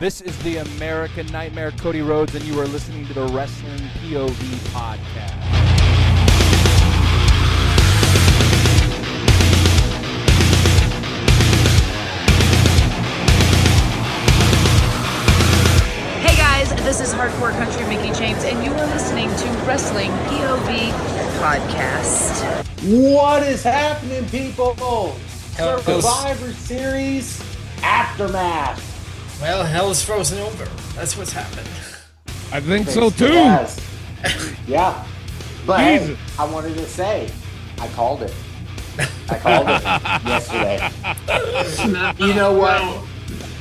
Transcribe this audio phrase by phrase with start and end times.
[0.00, 4.32] This is the American Nightmare, Cody Rhodes, and you are listening to the Wrestling POV
[4.72, 5.30] podcast.
[16.20, 20.90] Hey guys, this is Hardcore Country Mickie James, and you are listening to Wrestling POV
[21.40, 22.63] Podcast.
[22.84, 24.74] What is happening, people?
[25.56, 27.42] Survivor Series
[27.82, 29.38] Aftermath.
[29.40, 30.66] Well, hell is frozen over.
[30.94, 31.66] That's what's happened.
[32.52, 33.32] I think so too.
[33.32, 33.80] Yes.
[34.66, 35.02] yeah.
[35.66, 37.30] But hey, I wanted to say,
[37.80, 38.34] I called it.
[39.30, 39.82] I called it
[40.28, 40.90] yesterday.
[42.18, 43.02] You know what?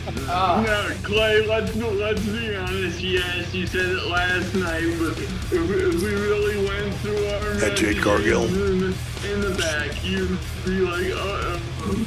[0.05, 2.99] No, Clay, let's, let's be honest.
[2.99, 5.69] Yes, you said it last night, but if, if
[6.03, 8.41] we really went through our That Jade Cargill.
[8.41, 12.05] messages in, in the back, you'd be like, uh-oh.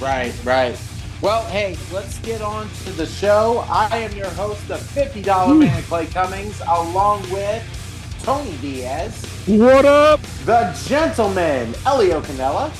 [0.00, 0.80] Right, right.
[1.20, 3.64] Well, hey, let's get on to the show.
[3.68, 7.62] I am your host, the $50 man, Clay Cummings, along with
[8.22, 10.20] Tony Diaz, What up?
[10.44, 12.70] the gentleman, Elio Canella,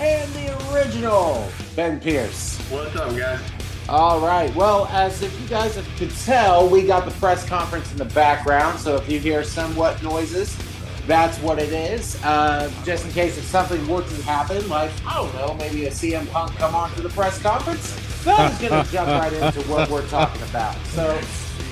[0.00, 2.55] and the original, Ben Pierce.
[2.68, 3.40] What's up, guys?
[3.88, 4.52] All right.
[4.56, 8.80] Well, as if you guys could tell, we got the press conference in the background.
[8.80, 10.58] So if you hear somewhat noises,
[11.06, 12.20] that's what it is.
[12.24, 15.90] Uh, just in case if something were to happen, like I don't know, maybe a
[15.90, 20.08] CM Punk come on to the press conference, that's gonna jump right into what we're
[20.08, 20.74] talking about.
[20.86, 21.20] So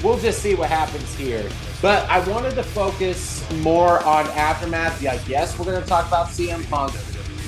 [0.04, 1.50] we'll just see what happens here.
[1.82, 5.02] But I wanted to focus more on aftermath.
[5.02, 6.94] Yeah, yes, we're gonna talk about CM Punk.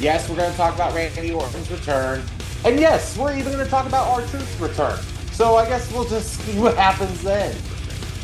[0.00, 2.24] Yes, we're gonna talk about Randy Orton's return.
[2.64, 4.98] And yes, we're even going to talk about R-Truth's return.
[5.32, 7.54] So I guess we'll just see what happens then.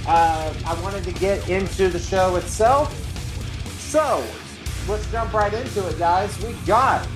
[0.06, 2.92] Uh, I wanted to get into the show itself.
[3.78, 4.24] So
[4.88, 6.36] let's jump right into it, guys.
[6.42, 7.06] We got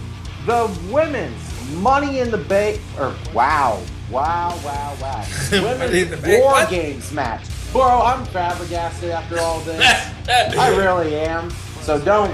[0.44, 1.42] the women's
[1.74, 2.80] Money in the Bank.
[2.98, 5.26] Or wow, wow, wow, wow.
[5.52, 6.70] Women's War What?
[6.70, 7.44] Games match.
[7.72, 9.80] Bro, I'm flabbergasted after all this.
[10.28, 11.50] I really am.
[11.80, 12.32] So don't.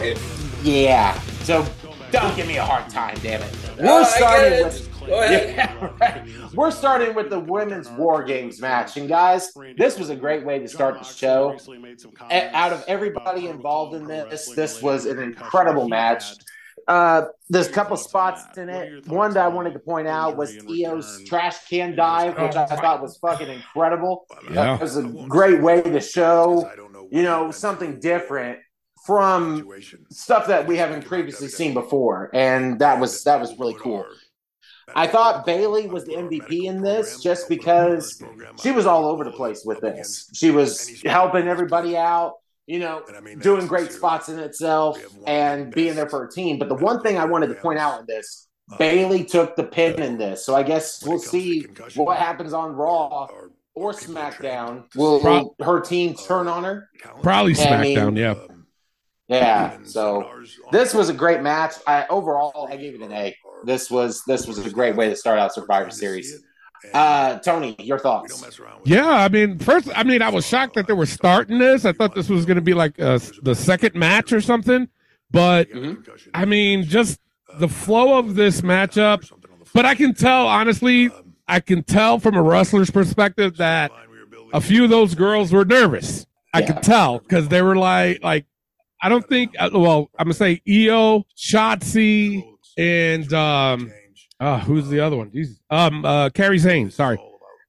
[0.63, 1.19] Yeah.
[1.45, 1.67] So
[2.13, 3.57] don't give me a hard time, damn it.
[3.79, 4.89] We're Oh, starting with.
[5.09, 6.23] Yeah, right.
[6.55, 10.61] We're starting with the women's War Games match, and guys, this was a great way
[10.61, 11.57] to start the show.
[12.31, 16.35] Out of everybody involved in this, this was an incredible match.
[16.89, 19.07] Uh, there's a couple spots in it.
[19.07, 23.01] One that I wanted to point out was Iyo's trash can dive, which I thought
[23.01, 24.27] was fucking incredible.
[24.51, 24.75] Yeah.
[24.77, 26.69] It was a great way to show,
[27.11, 28.59] you know, something different
[29.05, 29.69] from
[30.11, 34.05] stuff that we haven't previously seen before, and that was that was really cool.
[34.95, 38.23] I thought Bayley was the MVP in this just because
[38.63, 40.29] she was all over the place with this.
[40.35, 42.35] She was helping everybody out,
[42.67, 43.03] you know,
[43.41, 46.59] doing great spots in itself and being there for her team.
[46.59, 48.49] But the one thing I wanted to point out in this,
[48.79, 50.45] Bayley took the pin in this.
[50.45, 53.29] So I guess we'll see what happens on Raw
[53.75, 54.85] or SmackDown.
[54.95, 56.91] Will, will her team turn on her?
[57.23, 58.19] Probably I mean- SmackDown.
[58.19, 58.35] yeah.
[59.33, 59.79] Yeah.
[59.85, 60.29] So
[60.71, 61.75] this was a great match.
[61.87, 63.37] I overall I gave it an A.
[63.65, 66.43] This was this was a great way to start out Survivor Series.
[66.93, 68.45] Uh, Tony, your thoughts?
[68.85, 71.85] Yeah, I mean, first, I mean, I was shocked that they were starting this.
[71.85, 74.89] I thought this was going to be like uh, the second match or something.
[75.31, 75.69] But
[76.35, 77.21] I mean, just
[77.59, 79.31] the flow of this matchup.
[79.73, 81.09] But I can tell, honestly,
[81.47, 83.93] I can tell from a wrestler's perspective that
[84.53, 86.27] a few of those girls were nervous.
[86.53, 86.67] I Yeah.
[86.73, 88.45] could tell because they were like, like,
[89.03, 89.53] I don't think.
[89.59, 92.43] uh, Well, I'm gonna say Iyo, Shotzi,
[92.79, 93.93] and um,
[94.41, 95.31] uh, who's the other one?
[95.33, 95.59] Jesus.
[95.71, 96.91] Um, uh, Kairi Sane.
[96.91, 97.19] Sorry.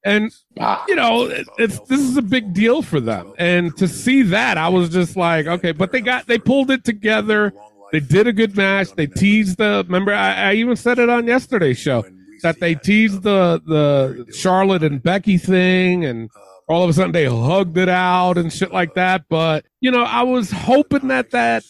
[0.05, 1.23] And Ah, you know,
[1.57, 3.33] it's this is a big deal for them.
[3.37, 6.83] And to see that, I was just like, okay, but they got they pulled it
[6.83, 7.53] together.
[7.93, 8.91] They did a good match.
[8.91, 9.83] They teased the.
[9.87, 12.03] Remember, I, I even said it on yesterday's show
[12.41, 16.29] that they teased the the Charlotte and Becky thing, and
[16.67, 19.25] all of a sudden they hugged it out and shit like that.
[19.29, 21.63] But you know, I was hoping that that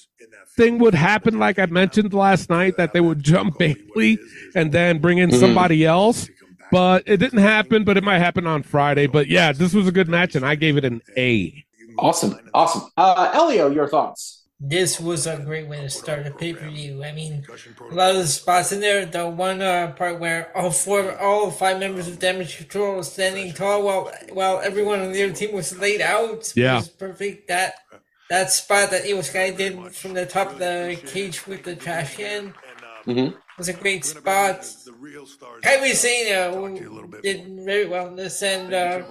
[0.55, 4.19] thing would happen, like I mentioned last night, that they would jump Bayley
[4.55, 6.29] and then bring in somebody else.
[6.71, 7.83] But it didn't happen.
[7.83, 9.07] But it might happen on Friday.
[9.07, 11.63] But yeah, this was a good match, and I gave it an A.
[11.99, 12.89] awesome, awesome.
[12.97, 14.42] Uh, Elio, your thoughts?
[14.59, 17.03] This was a great way to start a pay per view.
[17.03, 17.43] I mean,
[17.91, 19.05] a lot of the spots in there.
[19.05, 23.51] The one uh, part where all four, all five members of Damage Control were standing
[23.53, 26.53] tall while while everyone on their team was laid out.
[26.55, 26.75] Yeah.
[26.77, 27.49] was perfect.
[27.49, 27.75] That
[28.29, 32.15] that spot that Iyo Sky did from the top of the cage with the trash
[32.15, 32.53] can
[33.05, 33.35] Mhm.
[33.57, 34.61] was a great spot.
[35.61, 39.01] Kairi Sane uh, did very well in this, and uh,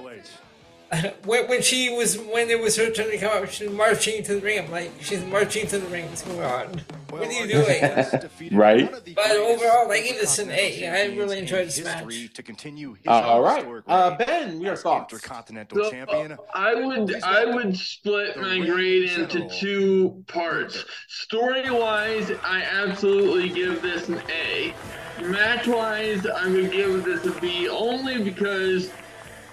[1.24, 4.22] when, when she was when it was her turn to come up, she was marching
[4.24, 4.58] to the ring.
[4.58, 6.06] I'm like, she's marching to the ring.
[6.06, 6.82] What's going on?
[7.08, 7.82] What are you doing?
[8.52, 8.90] Right.
[9.14, 10.88] But overall, I give this an A.
[10.88, 12.32] I really enjoyed this match.
[12.34, 13.64] To continue his Uh, all right.
[13.86, 15.12] Uh, Ben, your as thoughts?
[15.12, 16.36] Intercontinental So, champion.
[16.54, 20.84] I would I would split my grade into two parts.
[21.08, 24.74] Story wise, I absolutely give this an A.
[25.22, 28.90] Match wise, I would give this a B only because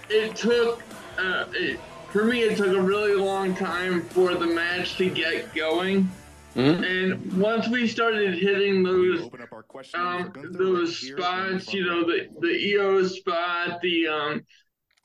[0.10, 0.82] it took
[1.20, 1.80] uh, it,
[2.12, 6.10] for me it took a really long time for the match to get going.
[6.56, 11.86] And once we started hitting those Open up our question for um, those spots, you
[11.86, 14.46] know, the the Iyo spot, the um,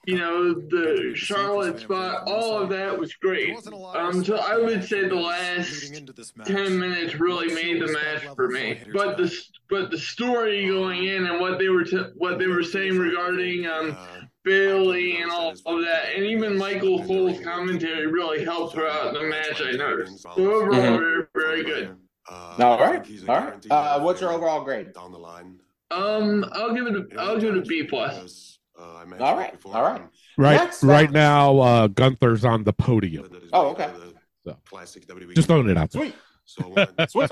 [0.07, 3.57] you know, the Charlotte spot, all of that was great.
[3.95, 6.03] Um, so I would say the last
[6.45, 8.81] ten minutes really made the match for me.
[8.93, 9.33] But the
[9.71, 13.67] but the story going in and what they were t- what they were saying regarding
[13.67, 13.97] um,
[14.45, 19.61] Bayley and all of that, and even Michael Cole's commentary really helped throughout the match.
[19.63, 20.23] I noticed.
[20.23, 20.99] So overall, Mhm.
[20.99, 21.97] very very good.
[22.31, 23.07] All right.
[23.29, 23.67] All right.
[23.71, 24.93] Uh, what's your overall grade?
[24.95, 25.59] down the line?
[25.91, 28.15] Um, I'll give it a I'll give it a B plus.
[28.15, 29.53] Because, uh, I mentioned All it right.
[29.53, 30.03] before, All right.
[30.37, 31.13] Right, Next right match.
[31.13, 33.29] now, uh, Gunther's on the podium.
[33.53, 33.85] Oh, okay.
[33.85, 34.15] out of the
[34.47, 35.35] So, Classic WWE.
[35.35, 36.03] Just throwing it out there.
[36.03, 36.15] Sweet.
[36.47, 37.31] So, uh, that's Sweet.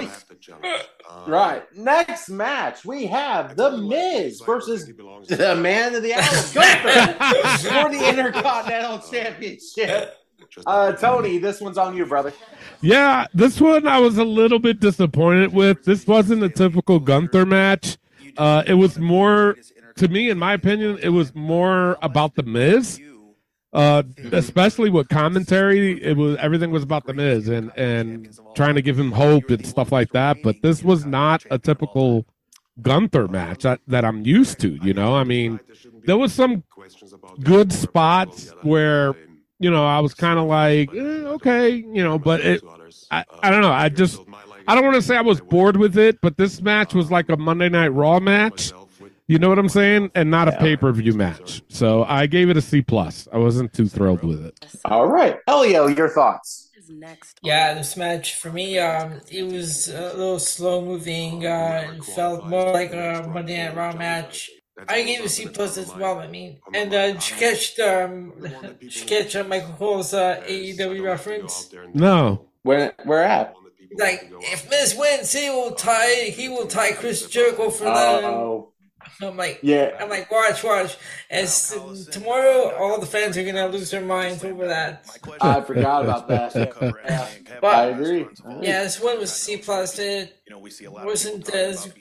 [1.17, 1.73] What I have to jump.
[1.73, 1.77] Um, Right.
[1.77, 6.23] Next match, we have The Miz versus the man of the hour,
[6.55, 7.13] Gunther,
[7.69, 10.19] for the Intercontinental Championship.
[10.67, 12.33] Uh, Tony, this one's on you, brother.
[12.81, 15.85] Yeah, this one I was a little bit disappointed with.
[15.85, 17.97] This wasn't a typical Gunther match.
[18.37, 19.57] Uh, it was more,
[19.97, 23.01] to me, in my opinion, it was more about the Miz.
[23.73, 24.03] Uh,
[24.33, 28.99] especially with commentary, it was everything was about the Miz and and trying to give
[28.99, 30.39] him hope and stuff like that.
[30.43, 32.27] But this was not a typical
[32.83, 34.79] Gunther match that, that I'm used to.
[34.83, 35.61] You know, I mean,
[36.05, 36.65] there was some
[37.43, 39.15] good spots On the other where
[39.59, 42.63] you know I was kind of like, eh, okay, you know, but it
[43.11, 43.73] I, I don't know.
[43.73, 44.21] I just
[44.67, 47.29] I don't want to say I was bored with it, but this match was like
[47.31, 48.73] a Monday Night Raw match.
[49.33, 50.11] You know what I'm saying?
[50.15, 51.63] And not a pay per view match.
[51.69, 53.27] So I gave it a C plus.
[53.33, 54.67] I wasn't too thrilled with it.
[54.85, 55.39] All right.
[55.49, 56.71] Elio, your thoughts.
[57.43, 61.47] Yeah, this match for me, um, it was a little slow moving.
[61.47, 64.51] Uh, it felt more like a Monday Night Raw match.
[64.87, 66.19] I gave it a C plus as well.
[66.19, 68.35] I mean, and uh, did you catch um,
[68.81, 71.73] did you catch uh, Michael Cole's uh, AEW reference?
[71.95, 72.45] No.
[72.65, 73.55] Where where at?
[73.95, 76.31] Like, if Miz wins, he will tie.
[76.37, 78.72] He will tie Chris Jericho for the.
[79.21, 79.97] I'm like, yeah.
[80.01, 80.97] I'm like, watch, watch.
[81.31, 81.79] As
[82.11, 85.07] tomorrow, all the fans are gonna lose their minds over that.
[85.41, 86.55] I forgot about that.
[86.55, 87.29] Yeah.
[87.61, 88.27] But- I agree.
[88.61, 89.99] Yeah, this one was C plus.
[89.99, 90.35] It
[90.91, 91.93] wasn't as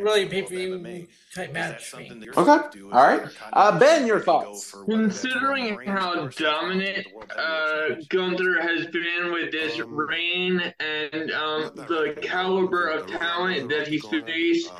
[0.00, 2.26] really pay per view type match for me.
[2.36, 2.80] Okay.
[2.92, 3.22] All right.
[3.52, 4.74] Uh, Ben, your thoughts.
[4.88, 7.06] Considering how dominant
[7.36, 14.04] uh, Gunther has been with this reign and um, the caliber of talent that he's
[14.06, 14.70] faced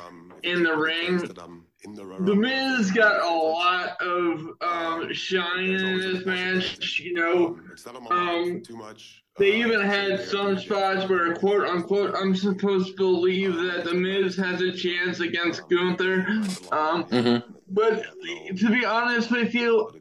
[0.45, 6.99] in the ring, The Miz got a lot of um, shine in this match.
[6.99, 7.59] You know,
[8.09, 9.23] um, too much.
[9.37, 14.35] they even had some spots where, quote unquote, I'm supposed to believe that The Miz
[14.37, 16.25] has a chance against Gunther.
[16.71, 17.51] Um, Mm-hmm.
[17.69, 18.05] but
[18.57, 19.91] to be honest with you,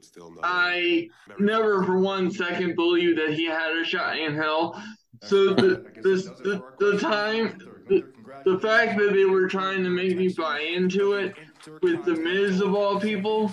[0.43, 1.09] I
[1.39, 4.83] never for one second believed that he had a shot in hell.
[5.23, 7.59] So the this, the, the time
[7.89, 8.03] the,
[8.45, 11.35] the fact that they were trying to make me buy into it
[11.83, 13.51] with the Miz of all people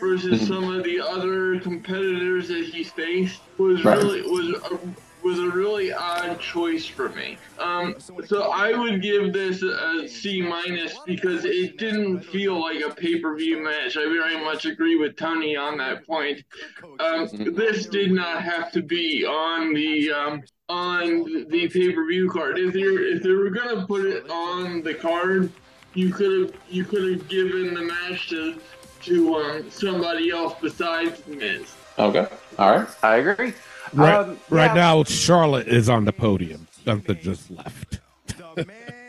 [0.00, 3.98] versus some of the other competitors that he faced was Right.
[3.98, 4.78] really was a,
[5.22, 7.38] was a really odd choice for me.
[7.60, 7.94] Um,
[8.26, 13.20] so I would give this a C minus because it didn't feel like a pay
[13.20, 13.96] per view match.
[13.96, 16.42] I very much agree with Tony on that point.
[16.98, 20.42] Um, this did not have to be on the um,
[20.76, 22.58] on the pay per view card.
[22.58, 25.50] If they if they were gonna put it on the card,
[25.94, 28.58] you could have you could have given the match to
[29.02, 31.74] to um, somebody else besides the Miz.
[31.98, 32.26] Okay.
[32.58, 32.88] All right.
[33.02, 33.52] I agree.
[33.92, 34.74] Right, Um, right yeah.
[34.74, 36.66] now, Charlotte is on the podium.
[36.86, 38.00] Gunther just left.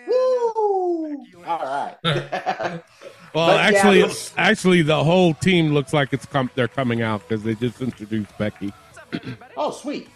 [0.08, 1.26] Woo!
[1.46, 1.60] All
[2.04, 2.82] right.
[3.34, 6.52] Well, But actually, let's- actually, the whole team looks like it's come.
[6.54, 8.72] They're coming out because they just introduced Becky.
[9.58, 10.08] Oh, sweet.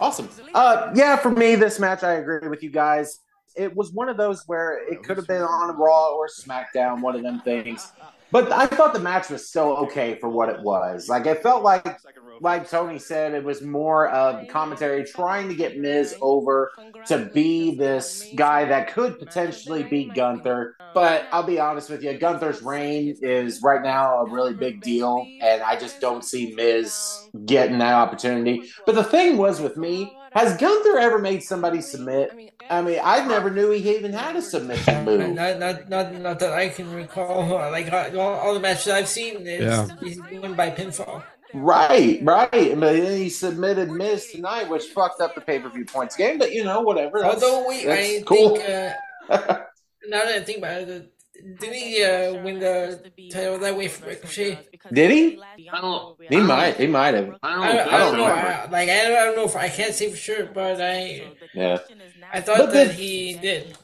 [0.00, 0.28] Awesome.
[0.54, 3.20] Uh, yeah, for me, this match, I agree with you guys.
[3.56, 7.14] It was one of those where it could have been on Raw or SmackDown, one
[7.14, 7.92] of them things.
[8.32, 11.06] But I thought the match was still okay for what it was.
[11.06, 12.00] Like it felt like,
[12.40, 16.72] like Tony said, it was more of commentary trying to get Miz over
[17.06, 20.76] to be this guy that could potentially beat Gunther.
[20.94, 25.26] But I'll be honest with you, Gunther's reign is right now a really big deal,
[25.42, 28.72] and I just don't see Miz getting that opportunity.
[28.86, 32.32] But the thing was with me, has Gunther ever made somebody submit?
[32.70, 35.34] I mean, I never knew he even had a submission move.
[35.34, 37.48] Not, not, not, not that I can recall.
[37.72, 39.88] Like all, all the matches I've seen, is Yeah.
[40.00, 41.22] he's won by pinfall.
[41.54, 42.50] Right, right.
[42.50, 46.38] But then he submitted Miz tonight, which fucked up the pay per view points game.
[46.38, 47.20] But you know, whatever.
[47.20, 48.56] That's, Although we, that's I cool.
[48.56, 48.92] think uh,
[50.08, 51.11] now that I think about it,
[51.58, 54.58] didn't he uh, win the title that way from Ricochet?
[54.92, 55.40] Did he?
[55.72, 56.16] I don't.
[56.28, 56.76] He might.
[56.76, 57.34] He might have.
[57.42, 57.62] I don't.
[57.64, 58.24] I, don't, I I don't don't know.
[58.34, 61.24] I, like I don't, I don't know if I can't say for sure, but I
[61.54, 61.78] Yeah.
[62.32, 63.76] I thought But that then- he did.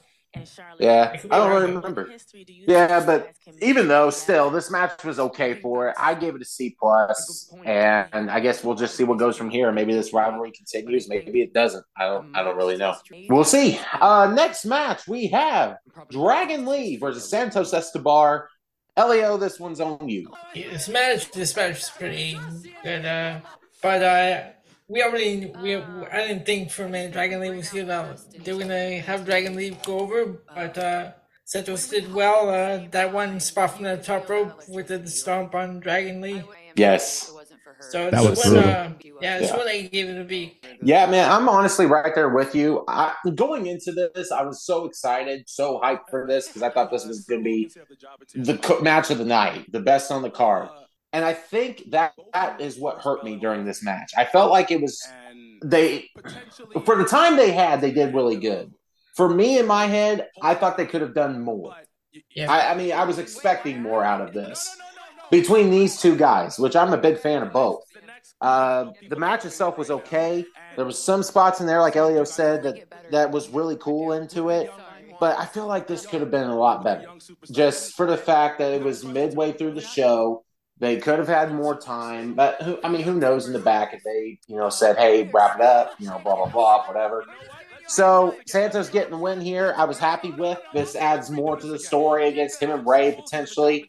[0.78, 2.10] Yeah, could be I don't really remember.
[2.46, 3.32] Yeah, but
[3.62, 7.52] even though still this match was okay for it, I gave it a C plus,
[7.64, 9.72] and I guess we'll just see what goes from here.
[9.72, 11.84] Maybe this rivalry continues, maybe it doesn't.
[11.96, 12.36] I don't.
[12.36, 12.94] I don't really know.
[13.28, 13.80] We'll see.
[14.00, 15.76] Uh, next match we have
[16.10, 18.48] Dragon Lee versus Santos Escobar.
[18.96, 20.30] Elio, this one's on you.
[20.54, 22.38] This match, this match is pretty
[22.82, 23.04] good.
[23.06, 23.40] Uh,
[23.80, 24.42] but uh,
[24.88, 28.60] we already, we, I didn't think for a minute Dragon Lee was gonna, they were
[28.60, 31.12] gonna have Dragon Lee go over, but uh,
[31.44, 32.48] Santos did well.
[32.48, 36.42] Uh, that one spot from the top rope with the stomp on Dragon Lee.
[36.76, 37.30] Yes.
[37.80, 39.56] So That this was one, uh, yeah, this Yeah.
[39.56, 40.58] one I gave it a B.
[40.82, 42.84] Yeah, man, I'm honestly right there with you.
[42.88, 46.90] I, going into this, I was so excited, so hyped for this because I thought
[46.90, 47.70] this was going to be
[48.34, 50.70] the co- match of the night, the best on the card.
[51.12, 54.12] And I think that that is what hurt me during this match.
[54.16, 55.00] I felt like it was
[55.62, 56.08] they
[56.84, 58.72] for the time they had, they did really good.
[59.16, 61.74] For me in my head, I thought they could have done more.
[62.34, 62.52] Yeah.
[62.52, 64.76] I, I mean, I was expecting more out of this
[65.30, 67.82] between these two guys, which I'm a big fan of both.
[68.40, 70.44] Uh, the match itself was okay.
[70.76, 74.50] There was some spots in there, like Elio said, that that was really cool into
[74.50, 74.70] it.
[75.18, 77.06] But I feel like this could have been a lot better,
[77.50, 80.44] just for the fact that it was midway through the show.
[80.80, 83.94] They could have had more time, but who, I mean, who knows in the back
[83.94, 87.24] if they, you know, said, "Hey, wrap it up," you know, blah blah blah, whatever.
[87.88, 90.60] So Santos getting the win here, I was happy with.
[90.74, 93.88] This adds more to the story against him and Rey potentially.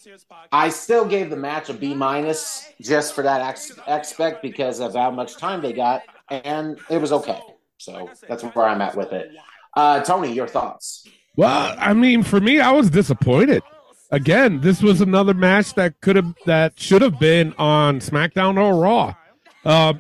[0.54, 3.42] I still gave the match a B minus just for that
[3.88, 7.42] aspect because of how much time they got, and it was okay.
[7.78, 9.32] So that's where I'm at with it.
[9.76, 11.06] Uh, Tony, your thoughts?
[11.36, 13.64] Well, I mean, for me, I was disappointed.
[14.12, 18.82] Again, this was another match that could have that should have been on SmackDown or
[18.82, 19.16] Raw.
[19.64, 19.94] Uh,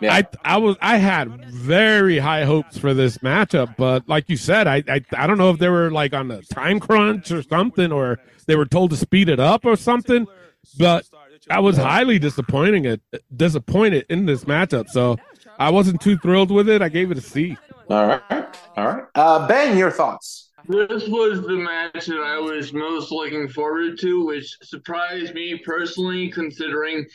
[0.00, 0.12] Yeah.
[0.12, 4.66] I I was I had very high hopes for this matchup, but like you said,
[4.66, 7.92] I, I I don't know if they were like on the time crunch or something,
[7.92, 10.26] or they were told to speed it up or something.
[10.78, 11.06] But
[11.48, 13.02] I was highly disappointing it
[13.34, 15.16] disappointed in this matchup, so
[15.60, 16.82] I wasn't too thrilled with it.
[16.82, 17.56] I gave it a C.
[17.88, 18.46] All right,
[18.76, 19.04] all right.
[19.14, 20.43] Uh, ben, your thoughts?
[20.66, 26.30] This was the match that I was most looking forward to, which surprised me personally,
[26.30, 27.06] considering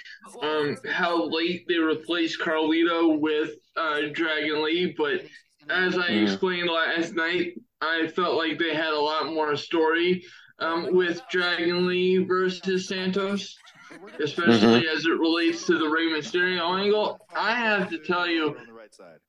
[0.41, 4.93] um, how late they replaced Carlito with uh, Dragon Lee.
[4.97, 5.21] But
[5.69, 6.23] as I Mm.
[6.23, 10.23] explained last night, I felt like they had a lot more story
[10.59, 13.57] um, with Dragon Lee versus Santos,
[14.19, 17.19] especially as it relates to the Rey Mysterio angle.
[17.35, 18.55] I have to tell you,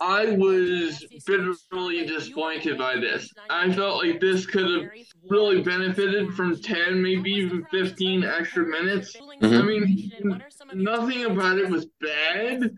[0.00, 3.30] I was bitterly disappointed by this.
[3.48, 4.90] I felt like this could have
[5.28, 9.16] really benefited from 10, maybe even 15 extra minutes.
[9.40, 9.54] Mm-hmm.
[9.54, 12.70] I mean, nothing about it was bad,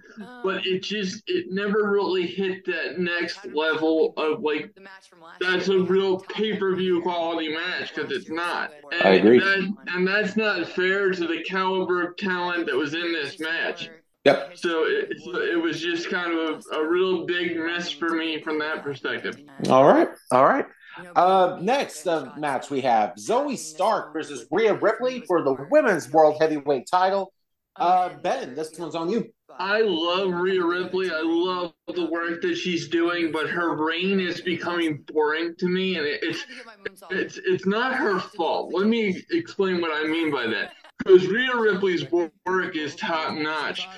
[0.43, 4.75] but it just, it never really hit that next level of like,
[5.41, 8.73] that's a real pay per view quality match because it's not.
[8.93, 9.39] And I agree.
[9.39, 13.89] That, and that's not fair to the caliber of talent that was in this match.
[14.25, 14.53] Yep.
[14.57, 18.59] So it, it was just kind of a, a real big miss for me from
[18.61, 19.37] that perspective.
[19.69, 20.67] All right, all right.
[21.17, 26.37] Uh, next uh, match we have Zoey Stark versus Rhea Ripley for the women's world
[26.39, 27.33] heavyweight title.
[27.77, 29.33] Uh, Ben, this one's on you.
[29.59, 31.11] I love Rhea Ripley.
[31.11, 35.97] I love the work that she's doing, but her reign is becoming boring to me,
[35.97, 36.45] and it, it's
[37.11, 38.73] it's it's not her fault.
[38.75, 40.73] Let me explain what I mean by that.
[41.05, 43.89] Because Rhea Ripley's work is top notch.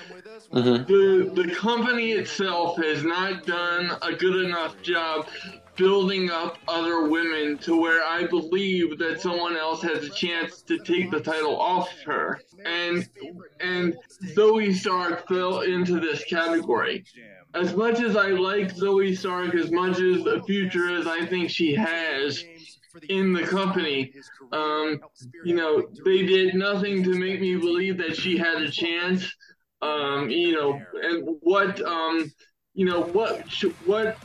[0.51, 0.87] Mhm.
[0.87, 5.27] The the company itself has not done a good enough job
[5.75, 10.77] building up other women to where I believe that someone else has a chance to
[10.79, 12.41] take the title off her.
[12.63, 13.07] And
[13.59, 13.95] and
[14.33, 17.05] Zoey Stark fell into this category.
[17.55, 21.49] As much as I like Zoey Stark, as much as the future as I think
[21.49, 22.43] she has
[23.07, 24.13] in the company,
[24.51, 24.99] um,
[25.45, 29.33] you know, they did nothing to make me believe that she had a chance.
[29.81, 32.29] Um, you know, and what, um,
[32.73, 33.47] you know, what,
[33.85, 34.17] what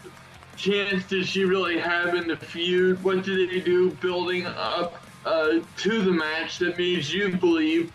[0.56, 3.02] chance did she really have in the feud?
[3.04, 7.92] What did they do building up uh, to the match that made you believe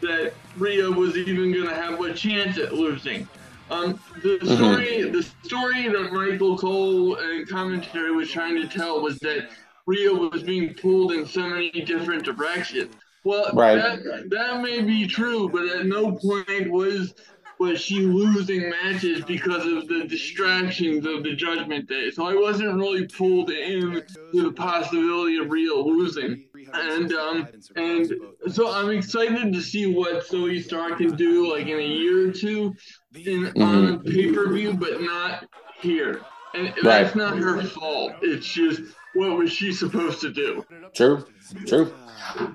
[0.00, 3.28] that Rhea was even going to have a chance at losing?
[3.70, 9.18] Um, the story, the story that Michael Cole and commentary was trying to tell was
[9.20, 9.50] that
[9.86, 12.94] Rhea was being pulled in so many different directions.
[13.24, 13.76] Well, Right.
[13.76, 17.14] that, that may be true, but at no point was
[17.58, 22.10] was she losing matches because of the distractions of the Judgment Day.
[22.12, 26.44] So I wasn't really pulled in to the possibility of Rhea losing.
[26.74, 28.12] And um and
[28.50, 32.32] so I'm excited to see what Zoey Stark can do like in a year or
[32.32, 32.74] two
[33.14, 35.46] in on a pay per view, but not
[35.80, 36.20] here.
[36.54, 38.14] And that's not her fault.
[38.22, 38.82] It's just
[39.14, 40.64] what was she supposed to do?
[40.94, 41.24] True,
[41.66, 41.92] true.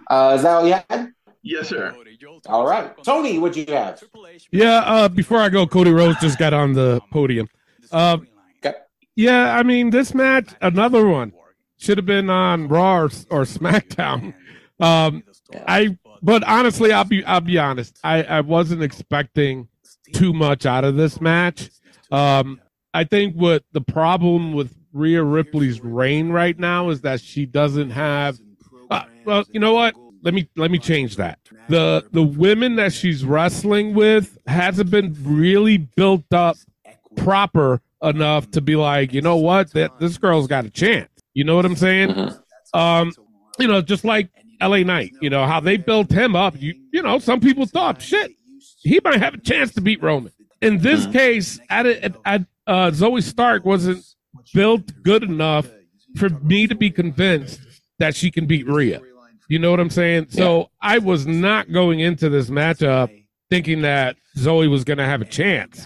[0.10, 1.12] Uh, is that all you had?
[1.42, 1.96] Yes, sir.
[2.46, 4.02] All right, Tony, what'd you have?
[4.52, 7.48] Yeah, uh, before I go, Cody Rhodes just got on the podium.
[7.92, 8.18] Uh,
[8.66, 8.78] Okay.
[9.16, 11.34] yeah, I mean, this match, another one,
[11.84, 14.34] should have been on Raw or, or SmackDown.
[14.80, 15.24] Um,
[15.68, 18.00] I, but honestly, I'll be, I'll be honest.
[18.04, 19.68] I, I wasn't expecting
[20.14, 21.70] too much out of this match.
[22.12, 22.62] Um,
[22.94, 27.90] I think what the problem with Rhea Ripley's reign right now is that she doesn't
[27.90, 28.40] have.
[28.90, 29.96] Uh, well, you know what?
[30.22, 31.40] Let me let me change that.
[31.68, 36.58] The the women that she's wrestling with hasn't been really built up
[37.16, 41.10] proper enough to be like, you know what, that this girl's got a chance.
[41.34, 42.32] You know what I'm saying?
[42.74, 43.12] Um,
[43.60, 44.30] you know, just like
[44.62, 46.60] LA Knight, you know, how they built him up.
[46.60, 48.32] You you know, some people thought, shit,
[48.82, 50.32] he might have a chance to beat Roman.
[50.62, 54.06] In this case, at, at, at uh, Zoey Stark wasn't
[54.54, 55.68] built good enough
[56.16, 57.60] for me to be convinced
[58.00, 59.02] that she can beat Rhea.
[59.50, 60.28] You know what I'm saying?
[60.30, 63.12] So I was not going into this matchup
[63.50, 65.86] thinking that Zoey was going to have a chance.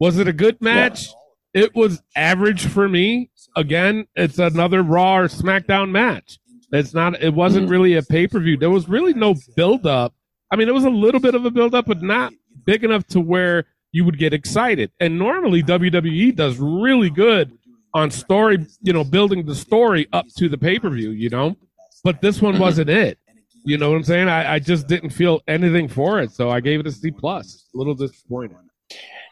[0.00, 1.08] Was it a good match?
[1.54, 3.30] It was average for me.
[3.56, 6.40] Again, it's another Raw or SmackDown match.
[6.72, 7.22] It's not.
[7.22, 8.56] It wasn't really a pay per view.
[8.56, 10.12] There was really no build up.
[10.50, 12.32] I mean, it was a little bit of a build up, but not
[12.64, 14.90] big enough to where you would get excited.
[14.98, 17.56] And normally WWE does really good
[17.94, 21.10] on story, you know, building the story up to the pay per view.
[21.10, 21.56] You know,
[22.02, 22.62] but this one mm-hmm.
[22.62, 23.18] wasn't it.
[23.64, 24.28] You know what I'm saying?
[24.28, 27.68] I, I just didn't feel anything for it, so I gave it a C plus.
[27.72, 28.56] A little disappointed.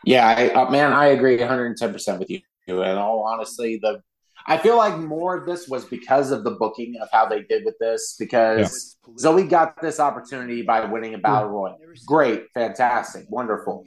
[0.04, 2.40] Yeah, I, uh, man, I agree 110 percent with you.
[2.68, 4.02] And all honestly, the
[4.46, 7.64] I feel like more of this was because of the booking of how they did
[7.64, 8.16] with this.
[8.18, 11.78] Because Zoey got this opportunity by winning a battle royal.
[12.06, 13.84] Great, fantastic, wonderful.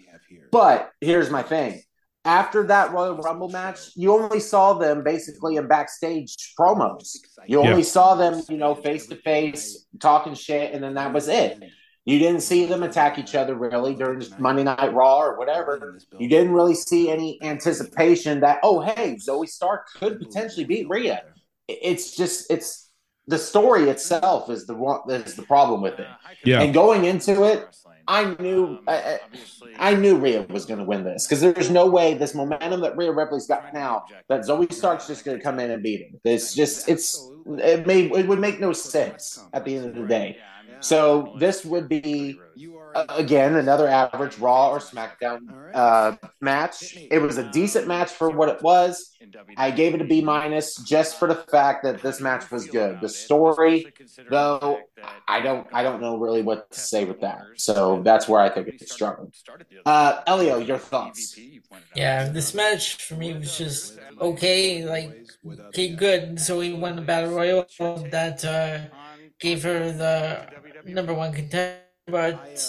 [0.51, 1.81] But here's my thing:
[2.23, 7.17] after that Royal Rumble match, you only saw them basically in backstage promos.
[7.47, 7.81] You only Yeah.
[7.83, 11.61] saw them, you know, face to face, talking shit, and then that was it.
[12.05, 15.97] You didn't see them attack each other really during Monday Night Raw or whatever.
[16.19, 21.23] You didn't really see any anticipation that, oh, hey, Zoey Stark could potentially beat Rhea.
[21.67, 22.91] It's just, it's
[23.27, 26.07] the story itself is the one is the problem with it.
[26.43, 26.61] Yeah.
[26.61, 27.75] And going into it,
[28.07, 29.19] I um, knew I, I-
[29.77, 32.95] I knew Rhea was going to win this because there's no way this momentum that
[32.95, 36.19] Rhea Ripley's got now that Zoey Stark's just going to come in and beat him.
[36.23, 40.07] It's just it's it made it would make no sense at the end of the
[40.07, 40.37] day.
[40.85, 42.39] So this would be
[42.93, 46.95] uh, again another average Raw or SmackDown uh, match.
[46.95, 49.11] It was a decent match for what it was.
[49.57, 53.01] I gave it a B minus just for the fact that this match was good.
[53.01, 53.91] The story,
[54.29, 54.79] though,
[55.27, 57.41] I don't I don't know really what to say with that.
[57.55, 59.31] So that's where I think it's struggling.
[59.87, 61.35] Uh, Elio, your thoughts?
[61.95, 65.11] Yeah, this match for me was just okay, like
[65.69, 66.39] okay, good.
[66.39, 67.65] So we won the battle royal
[68.11, 68.95] that uh,
[69.39, 70.47] gave her the
[70.85, 72.59] number one contender, but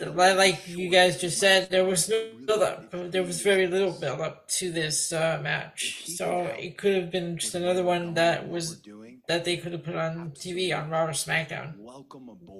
[0.00, 2.90] li- like you guys just said, there was no build up.
[3.10, 7.38] There was very little build up to this uh, match, so it could have been
[7.38, 8.82] just another one that was
[9.28, 11.74] that they could have put on TV on Raw or SmackDown.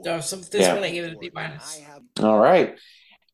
[0.05, 0.75] So, so this Yeah.
[0.75, 1.81] one I give it a B minus.
[2.23, 2.79] All right.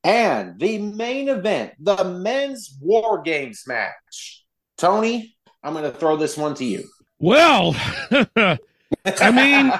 [0.02, 4.44] And the main event, the men's War Games match.
[4.78, 6.84] Tony, I'm going to throw this one to you.
[7.18, 7.76] Well,
[9.06, 9.72] I mean,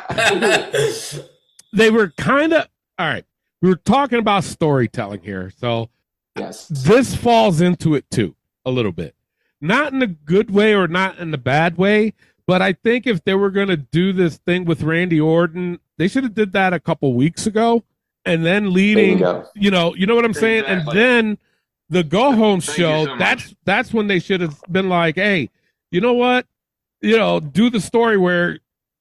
[1.73, 2.69] they were kind of
[2.99, 3.25] all right.
[3.63, 5.91] We were talking about storytelling here, so
[6.37, 6.69] Yes.
[6.69, 9.15] this falls into it too a little bit.
[9.61, 12.15] Not in a good way or not in a bad way,
[12.47, 16.09] but I think if they were going to do this thing with Randy Orton, they
[16.09, 17.85] should have did that a couple weeks ago
[18.25, 19.19] and then There you leading
[19.55, 20.65] you know, you know what I'm saying?
[20.67, 21.39] And then
[21.91, 25.51] the go home Thank show so that's that's when they should have been like hey
[25.91, 26.47] you know what
[27.01, 28.61] you know do the story where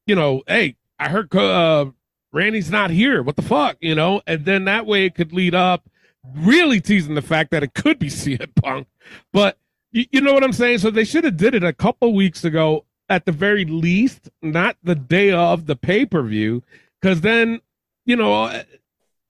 [0.09, 1.85] you know hey i heard uh
[2.33, 5.55] randy's not here what the fuck you know and then that way it could lead
[5.55, 5.87] up
[6.35, 8.87] really teasing the fact that it could be CM Punk
[9.31, 9.57] but
[9.91, 12.43] you, you know what i'm saying so they should have did it a couple weeks
[12.43, 16.61] ago at the very least not the day of the pay-per-view
[16.99, 17.61] because then
[18.05, 18.63] you know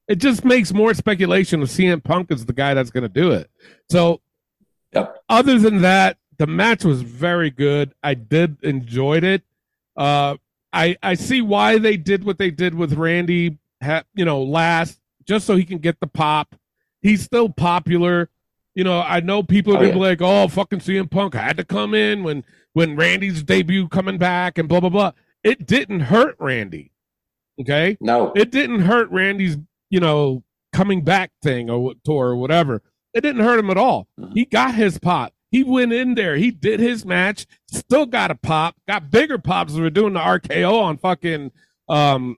[0.09, 3.29] it just makes more speculation of CM Punk as the guy that's going to do
[3.31, 3.47] it.
[3.91, 4.21] So,
[4.91, 5.17] Yep.
[5.29, 7.93] other than that, the match was very good.
[8.01, 9.43] I did enjoyed it.
[9.95, 10.37] Uh,
[10.73, 13.57] I I see why they did what they did with Randy.
[14.15, 16.55] You know, last just so he can get the pop.
[17.01, 18.29] He's still popular.
[18.75, 19.95] You know, I know people are Oh, yeah.
[19.95, 24.17] like, "Oh, fucking CM Punk I had to come in when when Randy's debut coming
[24.17, 25.11] back and blah blah blah."
[25.43, 26.91] It didn't hurt Randy.
[27.59, 28.31] Okay, No.
[28.35, 29.57] it didn't hurt Randy's,
[29.89, 32.81] you know, coming back thing or tour or whatever.
[33.13, 34.07] It didn't hurt him at all.
[34.19, 34.33] Mhm.
[34.33, 35.33] He got his pop.
[35.51, 36.35] He went in there.
[36.35, 37.45] He did his match.
[37.71, 38.75] Still got a pop.
[38.87, 39.73] Got bigger pops.
[39.73, 41.51] as We're doing the RKO on fucking
[41.87, 42.37] um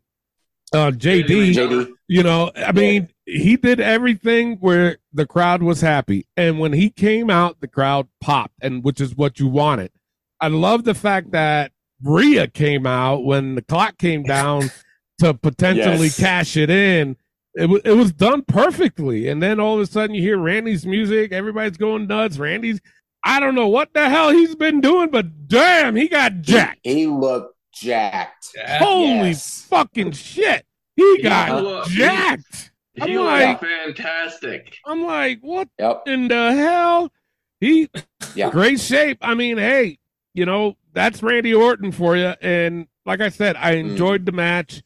[0.74, 1.54] uh JD.
[1.54, 1.91] JD.
[2.08, 6.26] You know, I mean, he did everything where the crowd was happy.
[6.38, 9.91] And when he came out, the crowd popped, and which is what you wanted.
[10.39, 11.71] I love the fact that
[12.04, 14.71] Rhea came out when the clock came down
[15.19, 16.19] to potentially Yes.
[16.19, 17.15] cash it in.
[17.54, 19.28] It was it was done perfectly.
[19.28, 22.38] And then all of a sudden you hear Randy's music, everybody's going nuts.
[22.38, 22.80] Randy's
[23.23, 26.79] I don't know what the hell he's been doing, but damn, he got jacked.
[26.84, 28.47] He looked jacked.
[28.79, 29.65] Holy Yes.
[29.69, 30.65] fucking shit.
[30.95, 32.71] He He got looked- jacked.
[32.95, 34.75] He I'm looked like- fantastic.
[34.86, 36.03] I'm like, what Yep.
[36.07, 37.12] in the hell?
[37.60, 37.89] He
[38.36, 38.49] Yeah.
[38.49, 39.19] great shape.
[39.21, 39.99] I mean, hey,
[40.34, 42.34] you know, that's Randy Orton for you.
[42.41, 43.91] And like I said, I Mm.
[43.91, 44.81] enjoyed the match.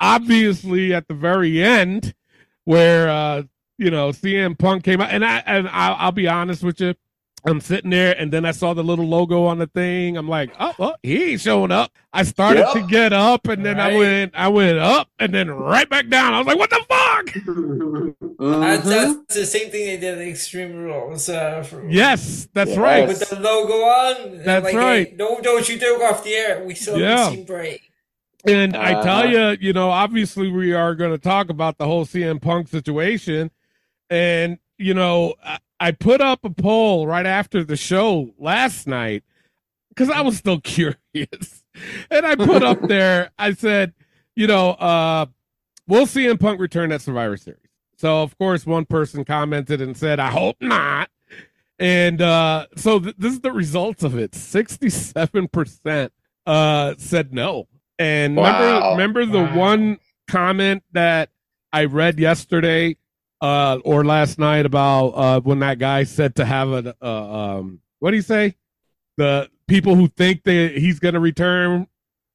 [0.00, 2.14] Obviously, at the very end,
[2.64, 3.42] where uh,
[3.78, 6.94] you know, CM Punk came out, and I and I'll, I'll be honest with you.
[7.44, 10.16] I'm sitting there, and then I saw the little logo on the thing.
[10.16, 11.92] I'm like, oh, well, he ain't showing up.
[12.12, 12.72] I started Yep.
[12.72, 16.34] to get up, and then I went, I went up, and then right back down.
[16.34, 17.26] I was like, what the fuck?
[17.34, 18.84] That's, Mhm.
[18.84, 21.28] that's the same thing they did at Extreme Rules.
[21.28, 22.78] Uh, for, Yes, that's Yes.
[22.78, 23.06] right.
[23.06, 24.42] With the logo on.
[24.44, 25.08] That's like, right.
[25.10, 26.64] Hey, no, don't you do off the air.
[26.64, 27.30] We still Yeah.
[27.30, 27.82] seem great.
[28.44, 29.50] And I tell Uh-huh.
[29.60, 33.50] you, you know, obviously we are going to talk about the whole CM Punk situation.
[34.10, 39.24] And, you know, I, I put up a poll right after the show last night
[39.90, 41.64] because I was still curious.
[42.10, 43.92] And I put up there, I said,
[44.34, 45.26] you know, uh,
[45.86, 47.60] will see CM Punk return at Survivor Series?
[47.98, 51.10] So, of course, one person commented and said, I hope not.
[51.78, 56.10] And uh, so th- this is the results of it 67%
[56.46, 57.68] uh, said no.
[57.98, 59.56] And remember, remember the Wow.
[59.56, 61.30] one comment that
[61.72, 62.96] I read yesterday
[63.40, 67.06] uh, or last night about uh, when that guy said to have a uh,
[67.58, 68.56] um, what do you say?
[69.16, 71.86] The people who think that he's going to return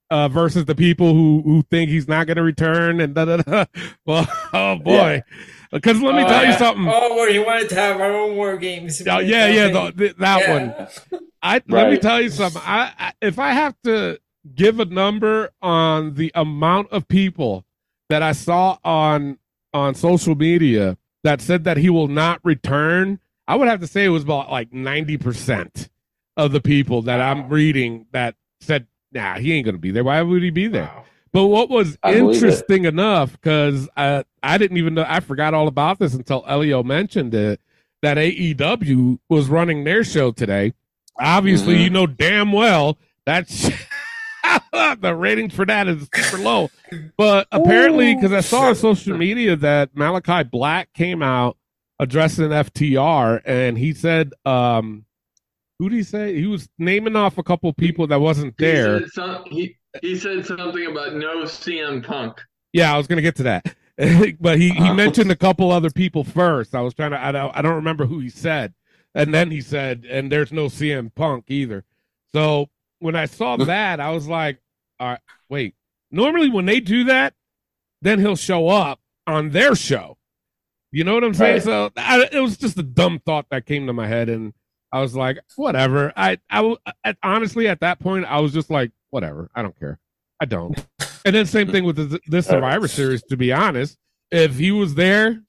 [0.10, 3.38] uh, versus the people who who think he's not going to return, and da da
[3.38, 3.66] da.
[4.06, 5.24] Well, oh boy,
[5.72, 6.88] because let me Oh, tell you something.
[6.88, 9.02] Oh, where you wanted to have our own war games.
[9.08, 10.52] Oh, yeah, yeah, the, the- that Yeah.
[10.54, 11.22] one.
[11.44, 12.62] I let me tell you something.
[12.64, 14.20] I, I if I have to
[14.56, 17.66] give a number on the amount of people
[18.10, 19.38] that I saw on
[19.74, 24.06] on social media that said that he will not return, I would have to say
[24.06, 25.90] it was about like ninety percent
[26.38, 30.04] of the people that I'm reading that said, "Nah, he ain't gonna be there.
[30.04, 31.06] Why would he be there?" Wow.
[31.34, 35.68] But what was I interesting enough, because I I didn't even know I forgot all
[35.68, 37.62] about this until Elio mentioned it,
[38.02, 40.74] that AEW was running their show today.
[41.20, 41.84] Obviously, Mhm.
[41.84, 43.70] you know damn well that's
[45.02, 46.70] the ratings for that is super low.
[47.18, 51.58] But apparently, because I saw on social media that Malakai Black came out
[52.00, 55.06] addressing FTR, and he said, um,
[55.80, 59.00] "Who did he say?" He was naming off a couple people that wasn't He there.
[59.02, 62.40] said, some, he, he said something about no CM Punk.
[62.74, 63.76] Yeah, I was gonna get to that,
[64.40, 66.74] but he, he mentioned a couple other people first.
[66.76, 68.74] I was trying to I don't I don't remember who he said,
[69.14, 71.84] and then he said, and there's no CM Punk either.
[72.34, 72.70] So
[73.02, 74.60] when I saw that, I was like,
[75.00, 75.76] all right, wait.
[76.12, 77.34] Normally when they do that,
[78.02, 80.18] then he'll show up on their show.
[80.92, 81.54] You know what I'm saying?
[81.56, 81.64] Right.
[81.64, 84.54] So I, it was just a dumb thought that came to my head, and
[84.92, 86.14] I was like, whatever.
[86.16, 89.50] I, at, honestly at that point I was just like, whatever.
[89.56, 90.00] I don't care.
[90.40, 90.78] I don't.
[91.26, 93.24] And then same thing with the, this uh, Survivor Series.
[93.24, 93.98] To be honest,
[94.32, 95.42] if he was there,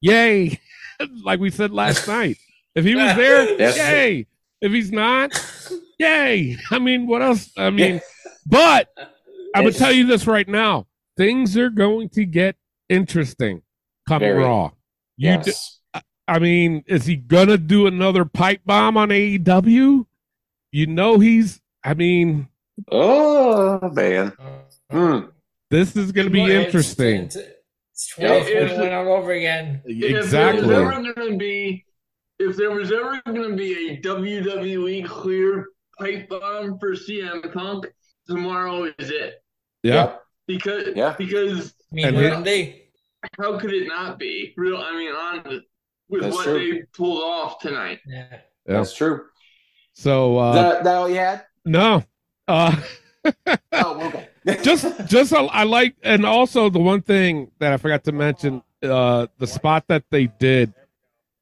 [0.00, 0.60] yay!
[1.24, 2.38] like we said last night,
[2.74, 4.26] if he was there, yay!
[4.60, 5.32] If he's not,
[5.98, 6.56] yay!
[6.70, 7.50] I mean, what else?
[7.56, 8.00] I mean,
[8.46, 8.88] but
[9.54, 12.56] I'm gonna tell you this right now: things are going to get
[12.88, 13.62] interesting
[14.08, 14.44] coming Very.
[14.44, 14.70] Raw.
[15.16, 15.80] You, d- Yes.
[16.28, 20.04] I mean, is he gonna do another pipe bomb on AEW?
[20.72, 21.60] You know he's.
[21.82, 22.48] I mean,
[22.90, 24.32] Oh man.
[24.90, 25.20] Hmm.
[25.70, 27.22] this is gonna be Well, interesting.
[27.24, 29.82] It's, it's Yeah, 2021 if- all over again.
[29.86, 30.62] Exactly.
[30.62, 31.84] If there was ever going to be,
[32.38, 35.66] if there was ever going to be a WWE clear
[35.98, 37.86] pipe bomb for CM Punk,
[38.26, 39.42] tomorrow is it.
[39.82, 40.16] Yeah.
[40.46, 41.14] Because Yeah.
[41.16, 42.82] because Me And and it- Monday.
[43.38, 44.76] how could it not be real?
[44.78, 45.62] I mean, on
[46.08, 46.58] with That's what true.
[46.58, 48.00] they pulled off tonight.
[48.06, 48.26] Yeah.
[48.30, 48.38] Yeah.
[48.66, 49.26] That's true.
[49.94, 51.44] So uh, Is that, that all you had?
[51.64, 52.04] no.
[52.46, 52.74] Uh,
[53.72, 54.28] Oh, okay.
[54.62, 58.62] just just I, I like and also the one thing that I forgot to mention
[58.82, 60.72] uh the spot that they did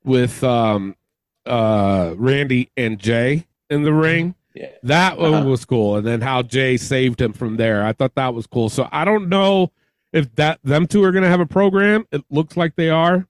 [0.04, 0.96] with um
[1.44, 4.70] uh Randy and Jey in the ring Yeah.
[4.84, 5.48] that one Uh-huh.
[5.50, 8.68] was cool and then how Jey saved him from there I thought that was cool
[8.70, 9.70] so I don't know
[10.12, 13.26] if that them two are going to have a program it looks like they are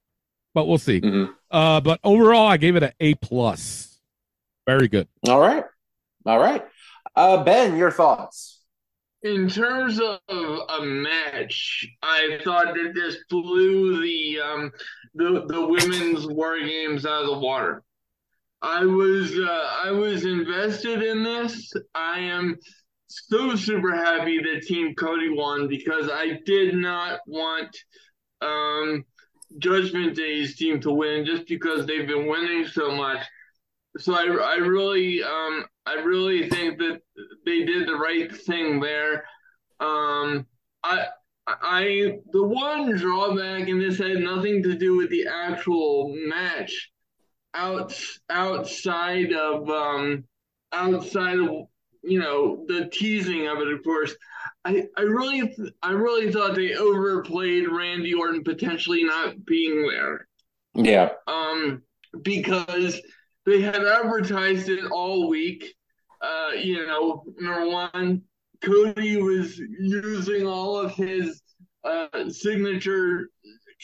[0.55, 1.35] but we'll see Mhm.
[1.51, 3.99] uh but overall I gave it an A plus
[4.67, 5.65] very good All right.
[6.25, 6.65] All right.
[7.15, 8.61] Uh, ben, your thoughts?
[9.23, 14.73] In terms of a match, I thought that this blew the um,
[15.15, 17.83] the the women's war games out of the water.
[18.67, 21.73] I was uh, I was invested in this.
[21.95, 22.57] I am
[23.07, 27.77] so super happy that Team Cody won because I did not want
[28.41, 29.05] um,
[29.59, 33.25] Judgment Day's team to win just because they've been winning so much.
[33.99, 37.01] So I, I really um I really think that
[37.47, 39.25] they did the right thing there.
[39.79, 40.45] Um,
[40.83, 41.07] I
[41.47, 46.91] I the one drawback, and this had nothing to do with the actual match,
[47.57, 47.99] out
[48.31, 50.25] outside of um
[50.73, 51.67] outside of
[52.03, 54.15] you know the teasing of it, of course.
[54.65, 60.27] I, I really I really thought they overplayed Randy Orton potentially not being there
[60.75, 61.11] Yeah.
[61.27, 61.83] um,
[62.23, 63.01] because
[63.45, 65.75] they had advertised it all week.
[66.21, 68.23] Uh, you know, number one,
[68.61, 71.41] Cody was using all of his
[71.85, 73.29] uh, signature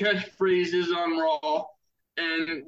[0.01, 1.65] catchphrases on Raw
[2.17, 2.65] and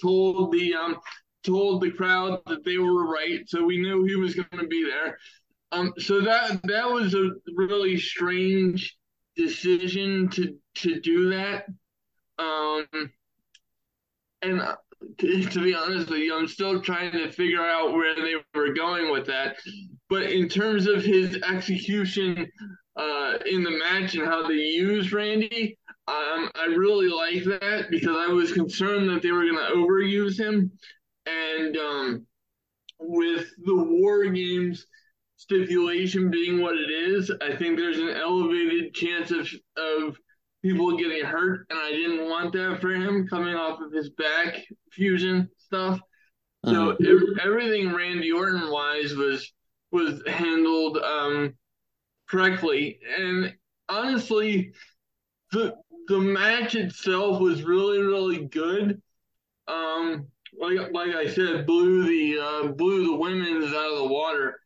[0.00, 0.96] told the um
[1.42, 4.84] told the crowd that they were right, so we knew he was going to be
[4.84, 5.18] there.
[5.72, 8.96] Um, so that that was a really strange
[9.36, 11.66] decision to to do that.
[12.38, 12.86] Um,
[14.42, 14.76] and uh,
[15.18, 18.72] to, to be honest with you, I'm still trying to figure out where they were
[18.72, 19.56] going with that.
[20.08, 22.50] But in terms of his execution
[22.96, 28.16] uh, in the match and how they used Randy, um, I really like that because
[28.16, 30.70] I was concerned that they were going to overuse him.
[31.26, 32.26] And um,
[32.98, 34.86] with the War Games
[35.36, 40.16] stipulation being what it is, I think there's an elevated chance of of
[40.62, 44.56] people getting hurt, and I didn't want that for him coming off of his back
[44.92, 46.00] fusion stuff.
[46.64, 49.52] So ev- everything Randy Orton wise was
[49.90, 51.54] was handled um,
[52.28, 53.54] correctly, and
[53.88, 54.72] honestly,
[55.52, 55.74] the
[56.08, 59.00] the match itself was really really good.
[59.68, 60.26] Um,
[60.58, 64.60] like like I said, blew the uh, blew the women's out of the water,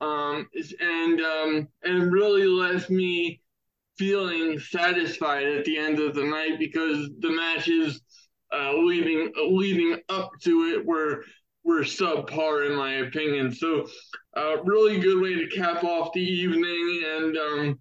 [0.00, 0.48] um,
[0.80, 3.40] and um, and really left me
[3.98, 8.00] feeling satisfied at the end of the night because the matches
[8.52, 11.24] uh, leading leading up to it were
[11.64, 13.52] were subpar in my opinion.
[13.52, 13.86] So,
[14.36, 17.80] uh, really good way to cap off the evening, and um,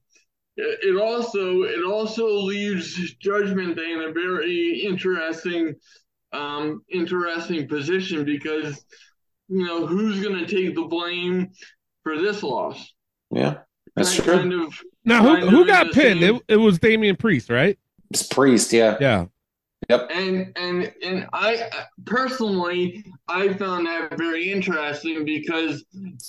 [0.58, 5.76] it it also it also leaves Judgment Day in a very interesting
[6.34, 8.84] um, interesting position because
[9.48, 11.52] you know who's going to take the blame
[12.04, 12.94] for this loss.
[13.32, 13.60] Yeah.
[13.96, 14.38] That's Kind- true.
[14.38, 17.78] Kind of now who, who got pinned same- it, it was Damian Priest right
[18.12, 18.74] It's Priest.
[18.74, 18.98] Yeah.
[19.00, 19.26] yeah
[19.90, 20.10] Yep.
[20.12, 21.70] and and and I
[22.06, 25.84] personally I found that very interesting because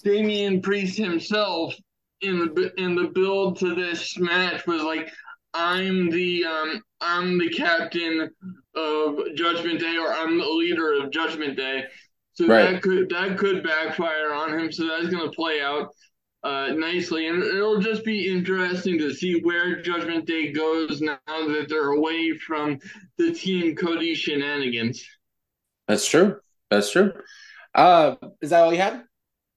[0.05, 1.75] Damian Priest himself
[2.23, 5.11] in the in the build to this match was like
[5.55, 8.31] I'm the um I'm the captain
[8.75, 11.85] of Judgment Day or I'm the leader of Judgment Day.
[12.35, 12.73] So Right.
[12.73, 14.73] that could that could backfire on him.
[14.73, 15.89] So that's gonna play out
[16.45, 21.67] uh, nicely, and it'll just be interesting to see where Judgment Day goes now that
[21.69, 22.79] they're away from
[23.19, 25.05] the Team Cody shenanigans.
[25.89, 26.39] That's true.
[26.71, 27.13] That's true.
[27.75, 29.05] Uh, is that all you had?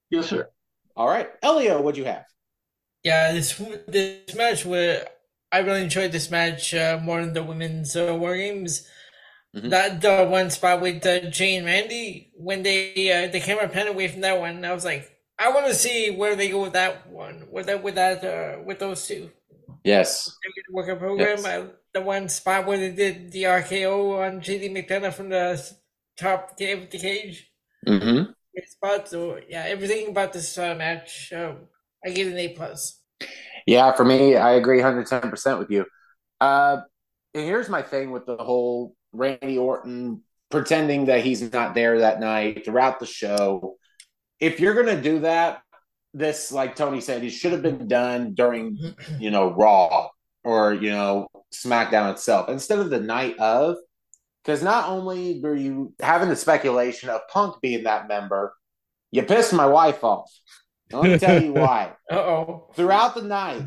[0.09, 0.49] Yes, sir.
[0.95, 1.29] All right.
[1.43, 2.25] Elio, what'd you have?
[3.03, 5.07] Yeah, this this match where
[5.51, 8.87] I really enjoyed this match uh, more than the women's uh, war games.
[9.55, 9.69] Mhm.
[9.69, 13.89] That the one spot with uh, Jey and Randy when they uh, the camera panned
[13.89, 15.09] away from that one, I was like,
[15.39, 18.61] I want to see where they go with that one, with that with that uh,
[18.63, 19.31] with those two.
[19.83, 20.29] Yes.
[20.71, 21.37] Work a program.
[21.37, 21.45] Yes.
[21.45, 25.59] I, the one spot where they did the RKO on JD McDonagh from the
[26.17, 27.49] top cave of the cage.
[27.87, 28.31] Mm-hmm.
[28.67, 29.07] Spot.
[29.07, 31.53] So yeah, everything about this uh, match, uh,
[32.05, 33.01] I give it an A plus.
[33.65, 35.85] Yeah, for me, I agree 110% with you.
[36.39, 36.77] Uh,
[37.33, 42.19] and here's my thing with the whole Randy Orton pretending that he's not there that
[42.19, 43.75] night throughout the show.
[44.39, 45.61] If you're going to do that,
[46.13, 48.77] this, like Tony said, it should have been done during,
[49.19, 50.09] you know, Raw
[50.43, 53.75] or, you know, SmackDown itself instead of the night of.
[54.43, 58.53] Because not only were you having the speculation of Punk being that member,
[59.11, 60.31] you pissed my wife off.
[60.91, 62.69] Let me tell you why Uh oh.
[62.75, 63.63] throughout the night,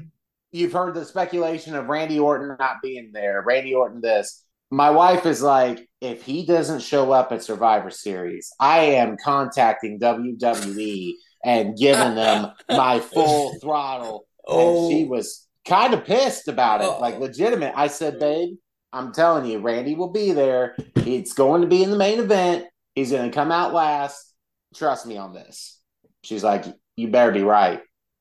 [0.50, 4.44] you've heard the speculation of Randy Orton not being there, Randy Orton this.
[4.70, 10.00] My wife is like, if he doesn't show up at Survivor Series, I am contacting
[10.00, 11.12] WWE
[11.44, 14.26] and giving them my full throttle.
[14.46, 14.88] Oh.
[14.88, 16.98] And she was kind of pissed about it, Oh.
[17.00, 17.74] like legitimate.
[17.76, 18.56] I said, babe,
[18.94, 20.74] I'm telling you, Randy will be there.
[20.96, 22.66] It's going to be in the main event.
[22.94, 24.34] He's going to come out last.
[24.74, 25.78] Trust me on this.
[26.22, 26.64] She's like,
[26.96, 27.80] you better be right.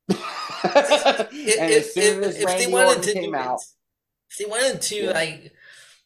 [0.09, 0.17] and
[1.73, 3.59] as soon as Randy Orton came do out,
[4.29, 5.11] if they wanted to Yeah.
[5.11, 5.53] like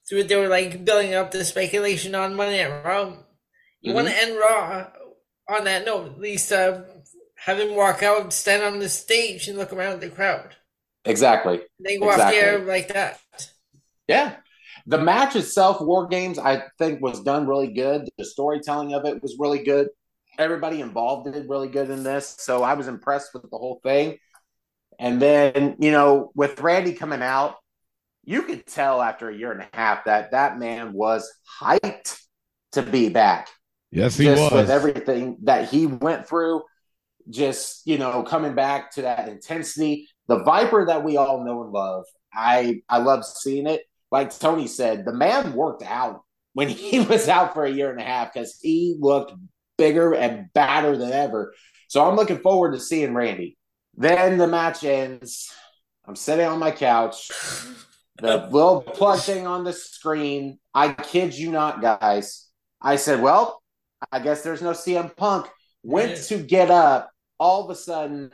[0.10, 3.13] do it, they were like building up the speculation on Monday at Raw.
[3.82, 4.17] You want Mm-hmm.
[4.17, 4.88] to end Raw
[5.49, 6.82] on that note, at least uh,
[7.36, 10.56] have him walk out, stand on the stage, and look around at the crowd.
[11.06, 11.62] exactly.
[11.80, 12.38] They go Exactly.
[12.38, 13.19] off the air like that.
[14.08, 14.36] Yeah.
[14.88, 18.08] The match itself, War Games, I think was done really good.
[18.19, 19.89] The storytelling of it was really good.
[20.37, 22.35] Everybody involved did really good in this.
[22.39, 24.17] So I was impressed with the whole thing.
[24.99, 27.55] And then, you know, with Randy coming out,
[28.23, 32.19] you could tell after a year and a half that that man was hyped
[32.73, 33.49] to be back.
[33.91, 34.51] Yes, he just was.
[34.51, 36.63] with everything that he went through,
[37.29, 40.07] just you know, coming back to that intensity.
[40.27, 42.05] The Viper that we all know and love.
[42.33, 43.83] I I love seeing it.
[44.11, 46.21] Like Tony said, the man worked out
[46.53, 49.33] when he was out for a year and a half because he looked
[49.77, 51.53] bigger and badder than ever.
[51.88, 53.57] So I'm looking forward to seeing Randy.
[53.95, 55.51] Then the match ends.
[56.05, 57.31] I'm sitting on my couch.
[58.17, 60.59] The little plug thing on the screen.
[60.73, 62.47] I kid you not, guys.
[62.81, 63.61] I said, well,
[64.11, 65.47] I guess there's no CM Punk.
[65.83, 68.31] Went to get up, all of a sudden,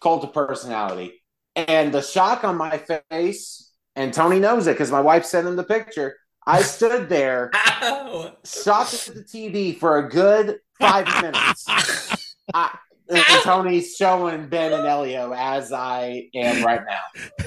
[0.00, 1.22] cult of personality.
[1.56, 2.78] And the shock on my
[3.10, 6.16] face, and Tony knows it because my wife sent him the picture.
[6.46, 8.32] I stood there, Ow!
[8.44, 11.66] shocked at the TV for a good five minutes.
[12.54, 12.76] I,
[13.08, 17.46] and Tony's showing Ben and Elio as I am right now.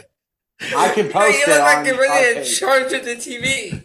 [0.76, 3.16] I can post you it look on like you're our really in charge of the
[3.16, 3.84] TV.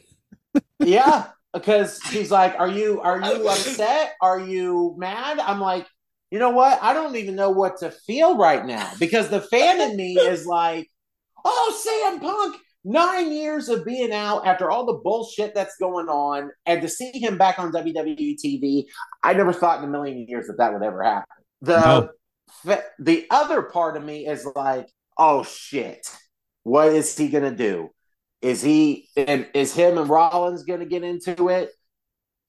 [0.79, 4.13] Yeah, because she's like, "Are you are you upset?
[4.21, 5.87] Are you mad?" I'm like,
[6.31, 6.79] "You know what?
[6.83, 10.47] I don't even know what to feel right now because the fan in me is
[10.47, 10.91] like,
[11.45, 16.51] "Oh, CM Punk, nine years of being out after all the bullshit that's going on,
[16.65, 18.87] and to see him back on WWE TV,
[19.23, 21.27] I never thought in a million years that that would ever happen."
[21.61, 22.11] The
[22.65, 22.79] No.
[22.99, 24.87] the other part of me is like,
[25.19, 26.07] "Oh shit,
[26.63, 27.91] what is he gonna do?"
[28.43, 31.71] Is he and is him and Rollins going to get into it?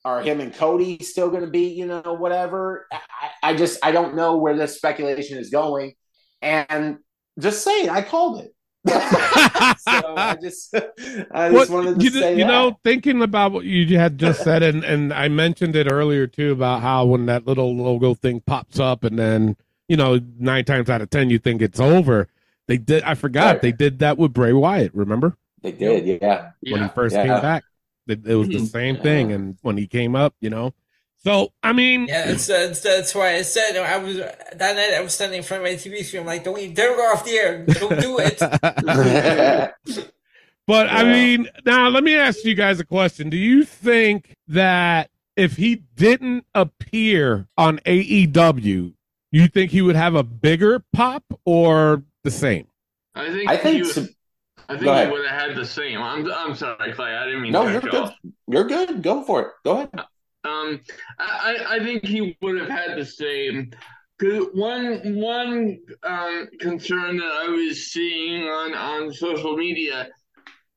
[0.05, 2.87] Are him and Cody still going to be, you know, whatever?
[2.91, 2.99] I,
[3.41, 5.93] I just I don't know where this speculation is going,
[6.41, 6.97] and
[7.39, 8.51] just saying, I called it.
[9.79, 12.47] so I just I just What- wanted to you, say you that.
[12.47, 16.51] know, thinking about what you had just said, and, and I mentioned it earlier too
[16.51, 19.55] about how when that little logo thing pops up, and then
[19.87, 22.27] you know nine times out of ten you think it's over.
[22.67, 23.03] They did.
[23.03, 23.61] I forgot Right.
[23.61, 24.93] they did that with Bray Wyatt.
[24.93, 26.51] Remember they did, yeah.
[26.69, 27.23] when he first Yeah.
[27.25, 27.63] came back?
[28.07, 28.67] It, it was the Mhm.
[28.71, 30.73] same thing, and when he came up, you know.
[31.23, 34.93] So I mean, Yeah, that's, that's, that's why I said I was that night.
[34.95, 36.21] I was standing in front of my TV screen.
[36.21, 37.65] I'm like, don't you dare go off the air!
[37.65, 39.73] Don't do it.
[40.67, 43.29] But I mean, now let me ask you guys a question.
[43.29, 48.93] Do you think that if he didn't appear on AEW,
[49.31, 52.67] you think he would have a bigger pop or the same?
[53.15, 53.49] I think.
[53.49, 54.09] I think he, to-
[54.67, 56.01] I think he would have had the same.
[56.01, 56.29] I'm.
[56.29, 57.15] I'm sorry, Clay.
[57.15, 57.95] I didn't mean no, to you're good.
[57.95, 58.15] off.
[58.49, 59.01] You're good.
[59.01, 59.47] Go for it.
[59.63, 59.89] Go ahead.
[59.97, 60.03] Uh,
[60.47, 60.81] Um,
[61.19, 63.71] I, I think he would have had the same.
[64.19, 70.09] Cause one one um, concern that I was seeing on, on social media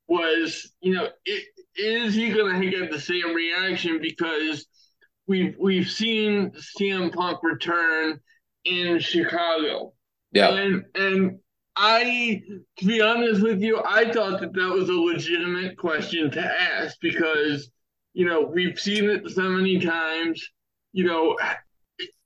[0.08, 1.44] was, you know, i-
[1.76, 4.00] is he going to get the same reaction?
[4.02, 4.66] Because
[5.26, 8.20] we've we've seen CM Punk return
[8.64, 9.94] in Chicago,
[10.32, 11.38] Yeah, and and
[11.76, 12.42] I,
[12.78, 16.96] to be honest with you, I thought that that was a legitimate question to ask
[17.00, 17.70] because
[18.12, 20.46] you know, we've seen it so many times.
[20.92, 21.38] You know,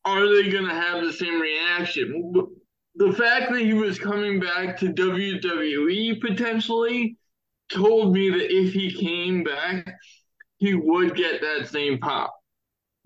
[0.05, 2.33] are they going to have the same reaction?
[2.97, 7.17] The fact that he was coming back to WWE potentially
[7.73, 9.99] told me that if he came back,
[10.59, 12.35] he would get that same pop.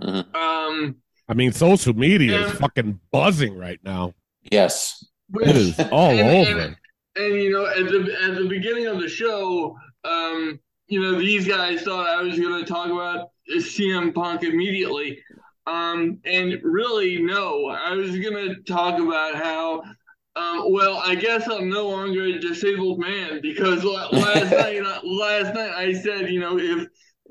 [0.00, 0.34] Mhm.
[0.34, 0.96] Um,
[1.28, 4.14] I mean, social media is fucking buzzing right now.
[4.50, 5.04] Yes.
[5.34, 6.60] It is all and, over.
[6.60, 6.76] And,
[7.16, 11.46] and, you know, at the at the beginning of the show, um, you know, these
[11.46, 15.18] guys thought I was going to talk about CM Punk immediately,
[15.66, 19.82] um, and really, no, I was going to talk about how.
[20.36, 23.82] Um, well, I guess I'm no longer a disabled man because
[24.12, 26.86] last night, last night I said, you know, if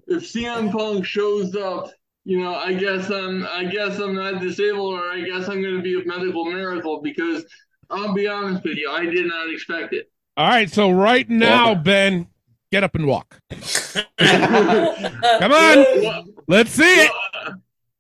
[0.08, 1.92] if CM Punk shows up,
[2.28, 5.78] you know, I guess I'm, I guess I'm not disabled, or I guess I'm going
[5.78, 7.46] to be a medical miracle because
[7.90, 10.12] I'll be honest with you, I did not expect it.
[10.36, 12.28] All right, so right now, Ben,
[12.72, 13.40] get up and walk.
[13.50, 17.12] Come Come on, Well, let's see it.
[17.44, 17.54] well,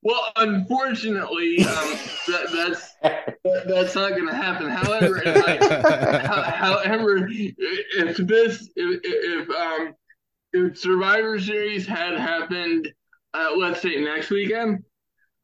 [0.04, 1.66] well, unfortunately, um,
[2.28, 4.70] that, that's that, that's not going to happen.
[4.70, 5.58] However, if I,
[6.28, 6.42] Ho-
[6.80, 9.94] However, if this, if, if um,
[10.54, 12.92] if Survivor Series had happened,
[13.34, 14.84] uh, let's say next weekend,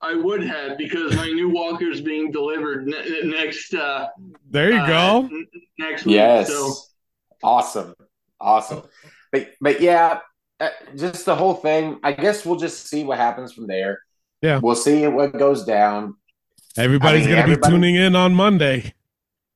[0.01, 3.73] I would have because my new walker is being delivered ne- next.
[3.73, 4.07] Uh,
[4.49, 5.25] There you uh, go.
[5.25, 5.47] n-
[5.79, 6.15] next week.
[6.15, 6.47] Yes.
[6.47, 6.73] So
[7.43, 7.93] Awesome.
[8.39, 8.83] Awesome.
[9.33, 10.19] But but yeah,
[10.61, 11.99] uh, just the whole thing.
[12.03, 13.99] I guess we'll just see what happens from there.
[14.41, 14.59] Yeah.
[14.63, 16.15] We'll see what goes down.
[16.77, 18.93] Everybody's I mean, gonna be tuning in on Monday.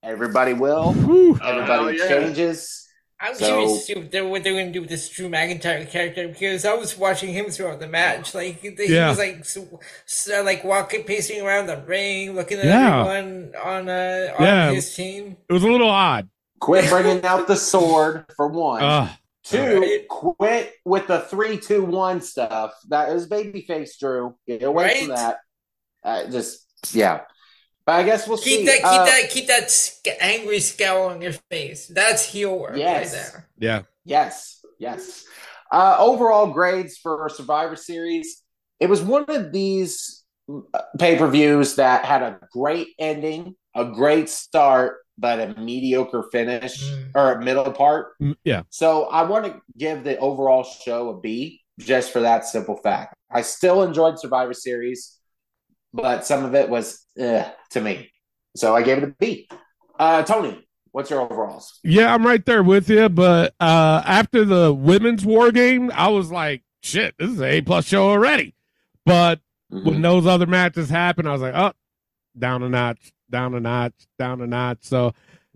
[0.04, 0.94] Everybody will.
[0.94, 1.38] Whew.
[1.42, 2.20] Oh, Everybody hell yeah.
[2.26, 2.84] changes.
[3.20, 5.28] I'm So- curious to see what they're, what they're going to do with this Drew
[5.28, 8.36] McIntyre character because I was watching him throughout the match.
[8.36, 9.10] Like he Yeah.
[9.10, 13.00] was like so, so, like walking, pacing around the ring, looking at Yeah.
[13.00, 14.72] everyone on uh, on Yeah.
[14.72, 15.36] his team.
[15.50, 16.30] It was a little odd.
[16.60, 18.84] Quit bringing out the sword for one.
[18.84, 19.10] Uh,
[19.50, 20.08] Two, Right.
[20.08, 22.74] quit with the three, two, one stuff.
[22.90, 24.36] That is babyface Drew.
[24.48, 25.38] Get away from that.
[26.04, 27.22] Uh, just yeah.
[27.86, 28.66] But I guess we'll Keep see.
[28.66, 31.88] that, keep Uh, that, keep that sc- angry scowl on your face.
[31.88, 33.06] That's heel work Yes.
[33.06, 33.50] right there.
[33.58, 33.82] yeah.
[34.04, 35.26] Yes, yes.
[35.72, 38.42] Uh, overall grades for Survivor Series.
[38.80, 40.24] It was one of these
[41.00, 46.84] pay per views that had a great ending, a great start, but a mediocre finish
[46.84, 47.12] Mm.
[47.16, 48.18] or a middle part.
[48.22, 48.64] Mm, Yeah.
[48.70, 53.16] So I want to give the overall show a B just for that simple fact.
[53.32, 55.18] I still enjoyed Survivor Series,
[55.94, 58.10] but some of it was eh, to me.
[58.56, 59.48] So I gave it a B.
[60.00, 61.80] Uh, Tony, what's your overalls?
[61.84, 63.10] Yeah, I'm right there with you.
[63.10, 67.62] But uh, after the women's war game, I was like, shit, this is an A
[67.62, 68.56] plus show already.
[69.06, 69.40] But
[69.70, 71.74] when those other matches happened, I was like, oh,
[72.38, 74.80] down a notch, down a notch, down a notch.
[74.82, 75.14] So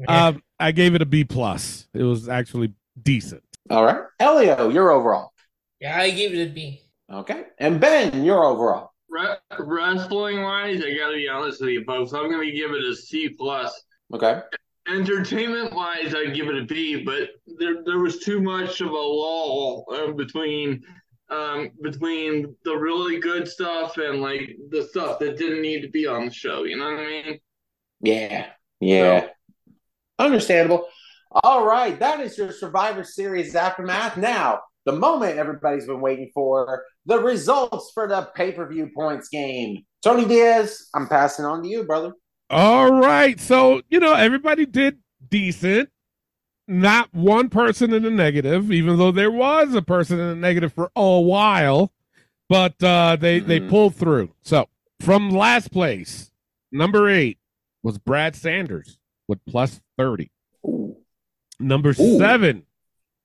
[0.08, 1.88] um, I gave it a B plus.
[1.94, 3.44] It was actually decent.
[3.70, 4.02] All right.
[4.20, 5.32] Elio, your overall.
[5.80, 6.82] yeah, I gave it a B.
[7.12, 7.44] Okay.
[7.58, 8.92] And Ben, your overall.
[9.10, 12.14] re- wrestling wise, I got to be honest with you, folks.
[12.14, 13.84] I'm going to give it a C plus.
[14.14, 14.42] Okay.
[14.90, 18.94] Entertainment wise, I'd give it a B, but there there was too much of a
[18.94, 20.82] lull uh, between
[21.30, 26.08] um, between the really good stuff and like the stuff that didn't need to be
[26.08, 26.64] on the show.
[26.64, 27.40] You know what I mean?
[28.02, 28.48] Yeah.
[28.80, 29.28] Yeah.
[30.20, 30.88] Understandable.
[31.44, 31.98] All right.
[32.00, 34.18] That is your Survivor Series aftermath.
[34.18, 39.30] Now, the moment everybody's been waiting for the results for the pay per view points
[39.30, 39.86] game.
[40.04, 42.14] Tony Diaz, I'm passing on to you, brother.
[42.50, 43.40] All right.
[43.40, 44.98] So, you know, everybody did
[45.30, 45.90] decent.
[46.68, 50.74] Not one person in the negative, even though there was a person in the negative
[50.74, 51.92] for a while.
[52.50, 53.70] But uh they they Mhm.
[53.70, 54.32] pulled through.
[54.42, 54.68] So
[55.00, 56.32] from last place,
[56.72, 57.38] number eight
[57.84, 60.30] was Brad Sanders with plus 30.
[60.66, 60.98] Ooh.
[61.60, 62.18] Number Ooh.
[62.18, 62.66] seven.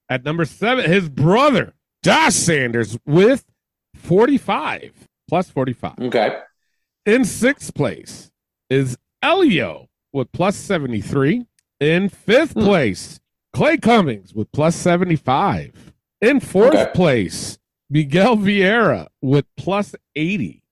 [0.09, 3.45] At number seven, his brother, Josh Sanders, with
[3.95, 5.09] 45.
[5.29, 5.95] Plus 45.
[6.01, 6.39] Okay.
[7.05, 8.31] In sixth place
[8.71, 11.47] is Elio with plus 73.
[11.81, 12.61] In fifth Hmm.
[12.63, 13.21] place,
[13.53, 15.93] Clay Cummings with plus 75.
[16.21, 16.91] In fourth Okay.
[16.95, 17.59] place,
[17.91, 20.63] Miguel Vieira with plus 80.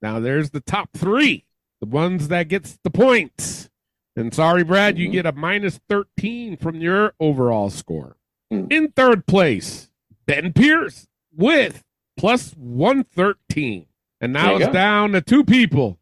[0.00, 1.44] Now there's the top three,
[1.82, 3.68] the ones that gets the points.
[4.14, 5.12] And sorry, Brad, you Mhm.
[5.12, 8.16] get a minus 13 from your overall score.
[8.52, 8.66] Hmm.
[8.70, 9.90] In third place,
[10.24, 11.82] Ben Pierce with
[12.16, 13.86] plus 113.
[14.20, 14.72] And now it's go.
[14.72, 15.98] down to two people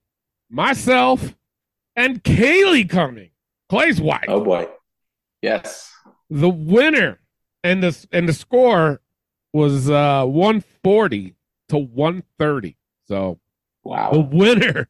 [0.50, 1.34] myself
[1.96, 3.30] and Kaylee Cumming,
[3.70, 4.26] Clay's wife.
[4.28, 4.68] Oh boy.
[5.40, 5.90] Yes.
[6.28, 7.20] The winner
[7.64, 9.00] and the and the score
[9.54, 11.36] was uh 140
[11.70, 12.76] to 130.
[13.06, 13.40] So
[13.82, 14.10] wow.
[14.10, 14.88] the winner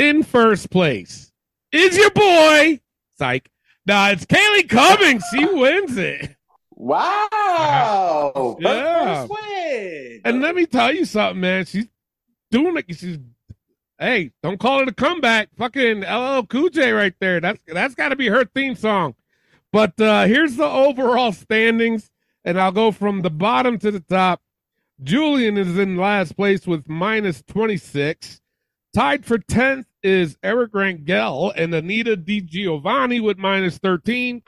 [0.00, 1.30] in first place
[1.72, 2.80] is your boy.
[3.18, 3.50] Psych.
[3.86, 5.24] Nah, it's Kaylee Cummings.
[5.32, 6.36] She wins it.
[6.70, 8.56] Wow.
[8.60, 9.26] Yeah.
[9.26, 10.20] First win.
[10.24, 11.66] And let me tell you something, man.
[11.66, 11.88] She's
[12.50, 12.86] doing it.
[12.96, 13.18] She's
[13.98, 15.50] hey, don't call it a comeback.
[15.56, 17.40] Fucking LL Cool J right there.
[17.40, 19.14] That's that's got to be her theme song.
[19.72, 22.10] But uh here's the overall standings.
[22.42, 24.40] And I'll go from the bottom to the top.
[25.02, 28.40] Julian is in last place with minus 26.
[28.94, 34.42] Tied for 10th is Eric Rangel and Anita Di Giovanni with minus 13.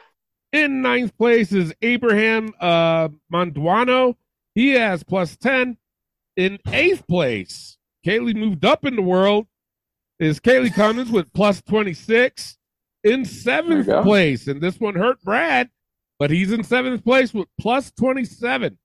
[0.53, 4.17] In ninth place is Abraham uh, Manduano.
[4.55, 5.77] He has plus 10.
[6.37, 7.77] In eighth place,
[8.07, 9.47] Kaylee moved up in the world,
[10.19, 12.57] is Kaylee Cummings with plus 26.
[13.05, 14.03] In seventh There you go.
[14.03, 15.69] place, and this one hurt Brad,
[16.19, 18.79] but he's in seventh place with plus 27.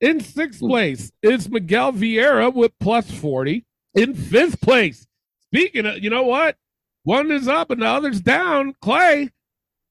[0.00, 0.66] In sixth Hmm.
[0.68, 3.64] place is Miguel Vieira with plus 40.
[3.94, 5.06] In fifth place,
[5.52, 6.56] speaking of, you know what?
[7.04, 8.74] One is up and the other's down.
[8.80, 9.30] Clay,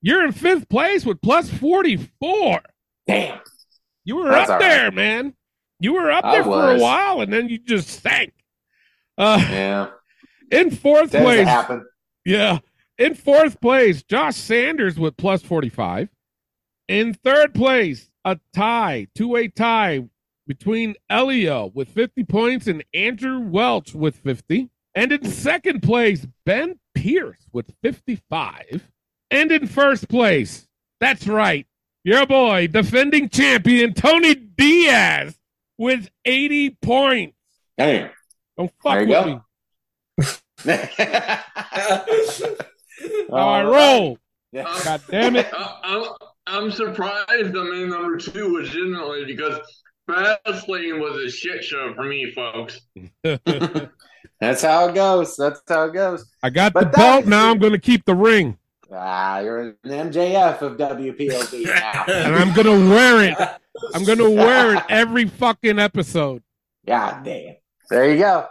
[0.02, 2.62] you're in fifth place with plus 44.
[3.08, 3.40] Damn.
[4.04, 4.70] You were That's up all right.
[4.70, 5.34] there, man.
[5.80, 8.34] You were up I there for a while and then you just sank.
[9.18, 9.88] Uh, Yeah.
[10.52, 11.48] in fourth to place,
[12.26, 12.60] yeah.
[12.98, 16.10] In fourth place, Josh Sanders with plus 45.
[16.88, 20.04] In third place, a tie, two way tie
[20.48, 24.70] between Elio with 50 points and Andrew Welch with 50.
[24.96, 28.88] And in second place, Ben Pierce with 55.
[29.30, 30.68] And in first place,
[31.02, 31.68] that's right,
[32.04, 35.38] your boy, defending champion Tony Diaz
[35.78, 37.36] with 80 points.
[37.78, 38.10] Damn.
[38.58, 39.26] Don't fuck There you with go.
[39.26, 39.42] me.
[43.30, 44.18] How I All oh, roll.
[44.54, 44.84] right.
[44.86, 45.48] God damn it.
[45.52, 46.04] I, I'm,
[46.48, 49.60] I'm surprised I'm in number two legitimately because
[50.10, 52.82] Fastlane was a shit show for me, folks.
[54.40, 55.36] That's how it goes.
[55.38, 56.26] That's how it goes.
[56.44, 57.26] I got But the that belt.
[57.26, 57.50] Now.
[57.52, 58.58] I'm going to keep the ring,
[58.94, 62.04] Ah, you're an MJF of WPOV now.
[62.08, 63.38] and I'm going to wear it.
[63.94, 66.44] I'm going to wear it every fucking episode.
[66.86, 67.56] God damn.
[67.90, 68.46] There you go.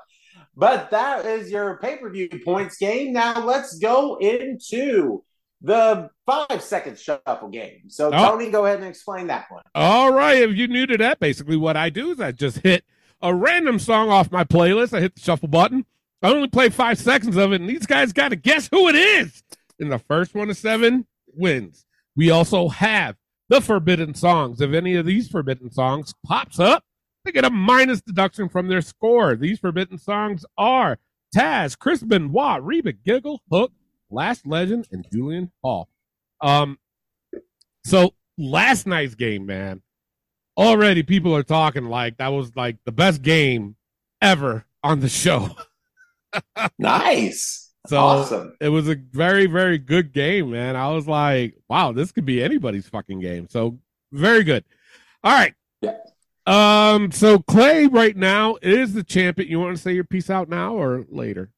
[0.57, 3.13] But that is your pay per view points game.
[3.13, 5.23] Now let's go into
[5.61, 7.89] the five second shuffle game.
[7.89, 8.31] So, Oh.
[8.33, 9.63] Tony, go ahead and explain that one.
[9.75, 10.43] All right.
[10.43, 12.85] If you're new to that, basically what I do is I just hit
[13.23, 14.97] a random song off my playlist.
[14.97, 15.87] I hit the shuffle button.
[16.23, 18.95] I only play five seconds of it, and these guys got to guess who it
[18.95, 19.43] is.
[19.79, 21.85] And the first one to seven wins.
[22.17, 23.17] We also have
[23.49, 24.61] the forbidden songs.
[24.61, 26.85] If any of these forbidden songs pops up,
[27.25, 29.35] they get a minus deduction from their score.
[29.37, 30.99] These forbidden songs are
[31.35, 33.73] Taz, Chris Benoit, Reba Giggle, Hook,
[34.15, 35.89] Last Legend, and Julian Hall.
[36.41, 36.79] Um,
[37.85, 39.83] so last night's game, man,
[40.57, 43.77] already people are talking like that was like the best game
[44.23, 45.51] ever on the show.
[46.81, 47.73] Nice.
[47.87, 48.57] So awesome.
[48.61, 50.75] it was a very, very good game, man.
[50.75, 53.47] I was like, wow, this could be anybody's fucking game.
[53.49, 53.79] So
[54.11, 54.65] very good.
[55.23, 55.55] All right.
[55.81, 55.95] Yeah.
[56.47, 59.49] Um, so Clay right now is the champion.
[59.49, 61.51] You want to say your piece out now or later?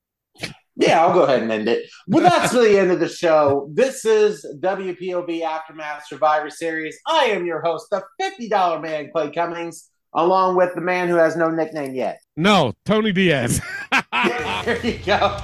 [0.76, 1.88] Yeah, I'll go ahead and end it.
[2.06, 3.68] Well, that's the end of the show.
[3.72, 6.98] This is WPOV Aftermath Survivor Series.
[7.06, 11.36] I am your host, the $50 man, Clay Cummings, along with the man who has
[11.36, 12.20] no nickname yet.
[12.36, 13.60] No, Tony Diaz.
[14.12, 15.38] there you go.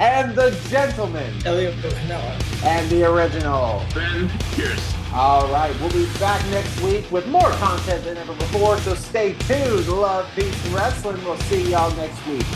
[0.00, 2.64] And the gentleman Elliot Canella.
[2.64, 3.82] and the original.
[3.92, 4.94] Ben Pierce.
[5.12, 8.78] All right, we'll be back next week with more content than ever before.
[8.78, 9.88] So stay tuned.
[9.88, 11.24] Love, peace, and wrestling.
[11.24, 12.46] We'll see y'all next week.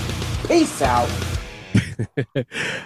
[0.46, 1.08] Peace out.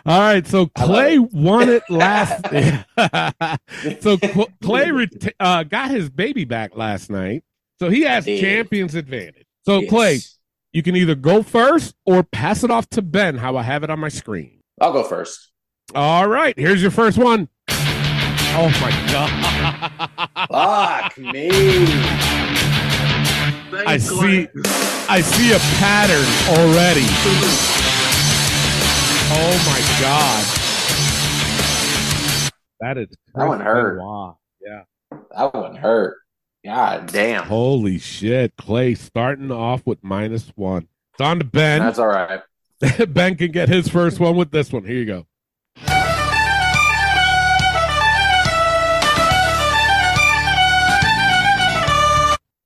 [0.07, 2.45] All right, so Clay won it last.
[4.03, 4.19] so
[4.63, 5.09] Clay
[5.41, 7.45] uh, got his baby back last night,
[7.79, 9.47] so he has champion's advantage.
[9.65, 9.91] So Yes.
[9.91, 10.21] Clay,
[10.73, 13.39] you can either go first or pass it off to Ben.
[13.39, 14.61] How I have it on my screen.
[14.81, 15.51] I'll go first.
[15.95, 17.49] All right, here's your first one.
[17.69, 20.31] Oh my god!
[20.49, 21.51] Fuck me.
[23.71, 24.49] Thanks, I see, Clay.
[25.09, 27.76] I see a pattern already.
[29.29, 30.45] Oh my god!
[32.81, 34.01] That is That one hurt.
[34.01, 34.39] Wow.
[34.61, 34.83] Yeah.
[35.37, 36.19] That wouldn't hurt.
[36.65, 37.45] God damn.
[37.45, 40.89] Holy shit, Clay starting off with minus one.
[41.13, 41.81] It's on to Ben.
[41.81, 42.43] That's all right.
[43.09, 44.85] ben can get his first one with this one.
[44.85, 45.27] Here you go.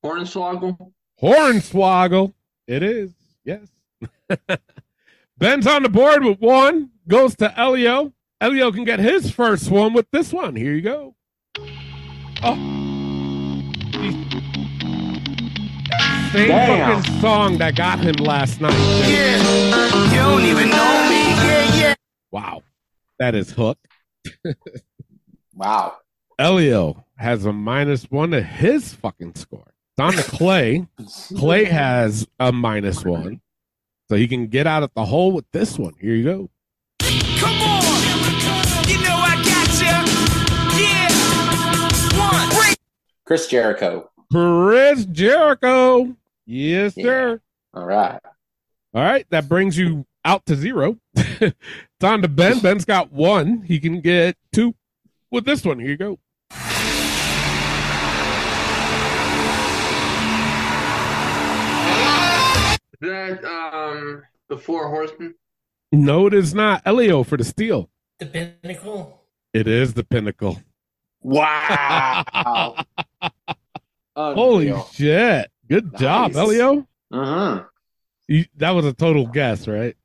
[0.05, 0.93] Hornswoggle.
[1.23, 2.35] Hornswoggle.
[2.67, 3.13] It is.
[3.45, 3.69] Yes.
[5.41, 6.91] Ben's on the board with one.
[7.09, 8.13] Goes to Elio.
[8.43, 10.55] Elio can get his first one with this one.
[10.55, 11.17] Here you go.
[12.43, 12.55] Oh.
[16.33, 17.03] Same Damn.
[17.03, 18.75] fucking song that got him last night.
[19.09, 21.23] Yeah, you don't even know me.
[21.49, 21.95] Yeah, yeah.
[22.31, 22.63] Wow.
[23.19, 23.79] That is hook.
[25.57, 25.97] Wow.
[26.39, 29.75] Elio has a minus one to his fucking score.
[29.99, 30.87] It's on to Clay.
[31.37, 33.43] Clay has a minus one.
[34.11, 35.95] So he can get out of the hole with this one.
[36.01, 36.51] Here you go.
[36.99, 37.81] Come on.
[38.89, 40.03] You know I got ya.
[40.77, 42.19] Yeah.
[42.19, 42.49] One.
[42.61, 42.79] Break.
[43.25, 44.11] Chris Jericho.
[44.33, 46.17] Chris Jericho.
[46.45, 47.05] Yes, Yeah.
[47.05, 47.41] sir.
[47.73, 48.19] All right.
[48.93, 50.97] All right, that brings you out to zero.
[51.15, 51.55] it's
[52.03, 52.59] on to Ben.
[52.59, 53.63] Ben's got one.
[53.63, 54.75] He can get two
[55.31, 55.79] with this one.
[55.79, 56.19] Here you go.
[63.01, 65.35] That um the four horsemen.
[65.93, 66.83] No, it is not.
[66.85, 67.91] Elio for the steal.
[68.19, 68.27] The
[68.63, 69.23] pinnacle.
[69.53, 70.61] It is the pinnacle.
[71.23, 72.77] Wow.
[74.17, 75.51] Holy shit.
[75.69, 76.87] Good job, Elio.
[77.13, 77.65] Uh-huh.
[78.29, 79.97] You, that was a total guess, right?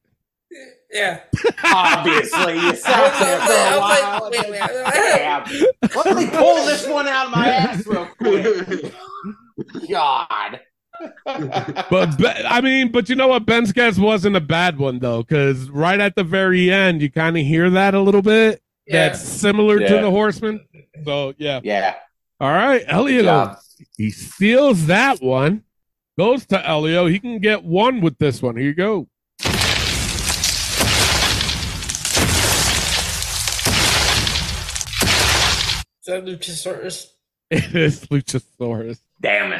[0.92, 1.20] Yeah.
[1.64, 4.30] Obviously, you sat there for a while.
[4.32, 6.06] Wait, wait, wait.
[6.06, 8.94] Let me pull this one out of my ass real quick.
[9.90, 10.60] God.
[11.26, 13.46] But I mean, but you know what?
[13.46, 17.38] Ben's guess wasn't a bad one though, because right at the very end, you kind
[17.38, 18.62] of hear that a little bit.
[18.86, 19.10] Yeah.
[19.10, 20.66] That's similar to the Horseman.
[21.04, 21.62] So yeah.
[21.64, 21.96] Yeah.
[22.40, 23.56] All right, Elio.
[23.98, 25.64] He steals that one.
[26.18, 27.08] Goes to Elio.
[27.08, 28.56] He can get one with this one.
[28.56, 29.08] Here you go.
[36.06, 37.08] Is that Luchasaurus?
[37.52, 39.00] It is Luchasaurus.
[39.22, 39.54] Damn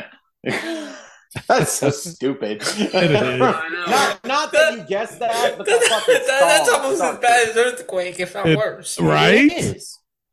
[0.44, 0.96] it.
[1.48, 2.62] That's so stupid.
[2.62, 2.94] is.
[2.94, 8.20] Not, not that you guessed that, but That- that that's almost as bad as Earthquake,
[8.20, 9.00] if not It- worse.
[9.00, 9.78] Right?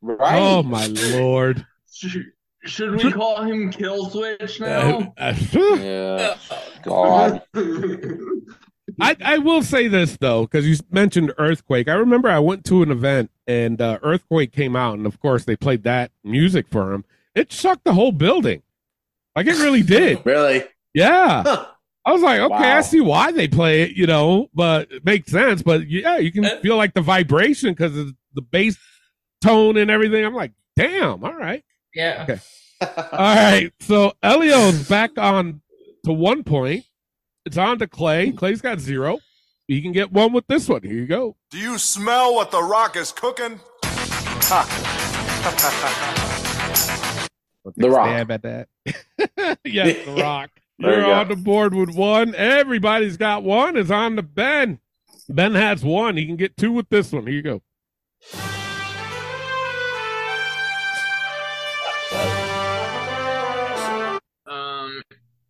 [0.01, 0.39] Right?
[0.39, 1.67] Oh my lord.
[1.93, 2.27] Should,
[2.65, 5.13] should we call him Killswitch now?
[5.19, 6.37] Uh, uh, Yeah.
[6.83, 7.43] God.
[9.01, 11.89] I, I will say this though, because you mentioned Earthquake.
[11.89, 15.45] I remember I went to an event and uh, Earthquake came out, and of course
[15.45, 17.05] they played that music for him.
[17.35, 18.63] It shook the whole building.
[19.35, 20.21] Like it really did.
[20.25, 20.65] Really?
[20.95, 21.43] Yeah.
[21.43, 21.67] Huh.
[22.05, 25.31] I was like, okay, I see why they play it, you know, but it makes
[25.31, 25.63] sense.
[25.63, 28.77] But yeah, you can Uh, feel like the vibration because of the bass
[29.41, 30.25] tone and everything.
[30.25, 31.63] I'm like, damn, all right.
[31.95, 32.27] Yeah.
[32.29, 32.41] Okay.
[33.13, 33.73] All right.
[33.81, 35.63] So Elio's back on
[36.05, 36.85] to one point.
[37.47, 38.33] It's on to Clay.
[38.33, 39.21] Clay's got zero.
[39.69, 40.83] He can get one with this one.
[40.83, 41.37] Here you go.
[41.51, 43.61] Do you smell what the rock is cooking?
[47.77, 48.07] The Rock.
[48.09, 48.69] Stab at that.
[49.65, 50.51] yes, The Rock.
[50.79, 52.35] There You're you on the board with one.
[52.35, 53.77] Everybody's got one.
[53.77, 54.81] It's on to Ben.
[55.29, 56.17] Ben has one.
[56.17, 57.27] He can get two with this one.
[57.27, 57.63] Here you go.
[64.47, 65.03] um,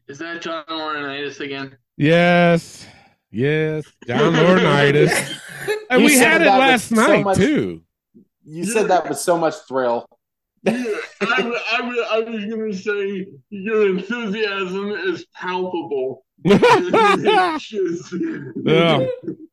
[0.08, 1.76] is that John Laurinaitis again?
[1.96, 2.86] Yes.
[3.30, 3.84] Yes.
[4.06, 5.38] John Laurinaitis.
[5.90, 7.82] and You we had it that with last so night, much- too.
[8.44, 10.04] You said that with so much thrill.
[10.64, 10.84] Yeah,
[11.20, 16.24] I, I, I was gonna say your enthusiasm is palpable.
[17.58, 18.14] Just-
[18.64, 19.06] Yeah.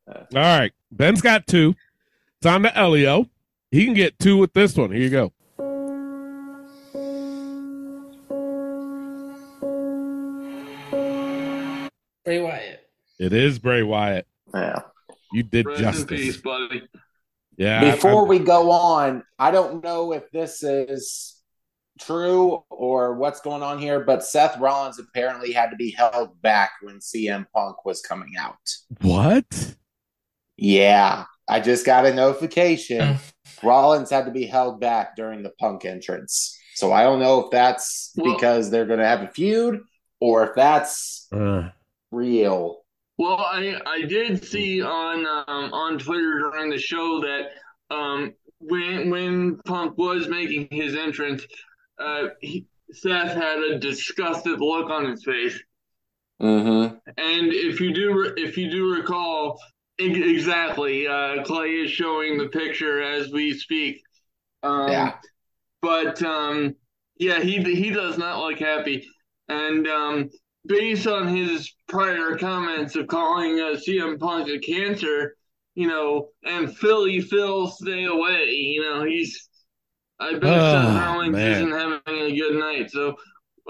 [0.08, 0.72] All right.
[0.92, 1.76] Ben's got two.
[2.38, 3.28] It's on to Elio.
[3.72, 4.92] He can get two with this one.
[4.92, 5.34] Here you go.
[12.26, 12.88] Bray Wyatt.
[13.18, 14.28] It is Bray Wyatt.
[14.54, 14.82] Yeah.
[15.34, 16.08] You did Rest in justice.
[16.08, 16.84] peace, buddy.
[17.60, 17.92] Yeah.
[17.92, 21.36] Before I'm- we go on, I don't know if this is
[22.00, 26.72] true or what's going on here, but Seth Rollins apparently had to be held back
[26.82, 28.56] when CM Punk was coming out.
[29.02, 29.76] what?
[30.58, 33.00] Yeah, I just got a notification.
[33.16, 33.20] Mm.
[33.64, 36.58] Rollins had to be held back during the Punk entrance.
[36.76, 39.82] So I don't know if that's Well- because they're going to have a feud
[40.22, 41.70] or if that's Uh,
[42.12, 42.78] real.
[43.20, 47.50] Well, I I did see on um, on Twitter during the show that
[47.94, 51.46] um, when when Punk was making his entrance,
[52.00, 55.62] uh, he, Seth had a disgusted look on his face.
[56.42, 56.96] Mm-hmm.
[57.18, 59.60] And if you do if you do recall
[59.98, 64.02] exactly, uh, Clay is showing the picture as we speak.
[64.64, 65.16] Um, Yeah.
[65.82, 66.74] But um,
[67.18, 69.06] yeah, he he does not look happy,
[69.50, 70.30] and um,
[70.66, 75.36] based on his prior comments of calling uh, CM Punk a cancer,
[75.76, 79.48] you know, and Philly Phil stay away, you know, he's.
[80.22, 81.52] I bet Oh, Seth Rollins man.
[81.54, 83.10] isn't having a good night, so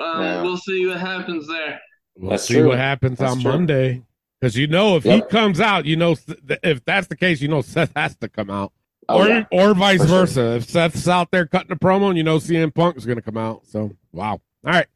[0.01, 0.41] um, Yeah.
[0.41, 1.79] we'll see what happens there.
[2.15, 2.69] we'll That's see true.
[2.69, 3.51] what happens That's on true.
[3.51, 4.03] Monday.
[4.41, 6.15] Because you know, if he comes out, you know,
[6.63, 8.71] if that's the case, you know, Seth has to come out.
[9.07, 9.45] Oh, or yeah.
[9.51, 10.19] or vice For sure.
[10.21, 10.55] versa.
[10.55, 13.21] If Seth's out there cutting a promo, and you know CM Punk is going to
[13.23, 13.65] come out.
[13.67, 14.31] So wow.
[14.33, 14.87] All right.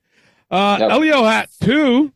[0.53, 0.91] Uh, Yep.
[0.91, 2.13] Elio had two.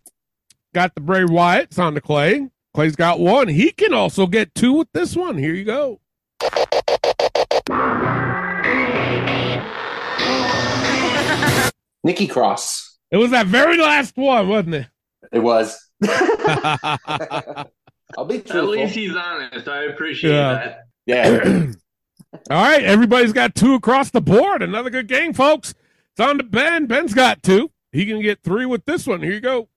[0.76, 2.48] Got the Bray Wyatt's on the Clay.
[2.76, 3.48] Clay's got one.
[3.48, 5.40] He can also get two with this one.
[5.40, 6.00] Here you go.
[12.04, 12.98] Nikki Cross.
[13.12, 14.88] It was that very last one, wasn't it?
[15.32, 15.78] It was.
[16.08, 17.68] I'll
[18.26, 19.68] be At least he's honest.
[19.68, 20.54] I appreciate Yeah.
[20.54, 20.80] that.
[21.06, 21.72] Yeah.
[22.52, 24.62] All right, everybody's got two across the board.
[24.62, 25.74] Another good game, folks.
[26.12, 26.86] It's on to Ben.
[26.86, 27.72] Ben's got two.
[27.98, 29.24] He He can get three with this one.
[29.24, 29.70] Here you go.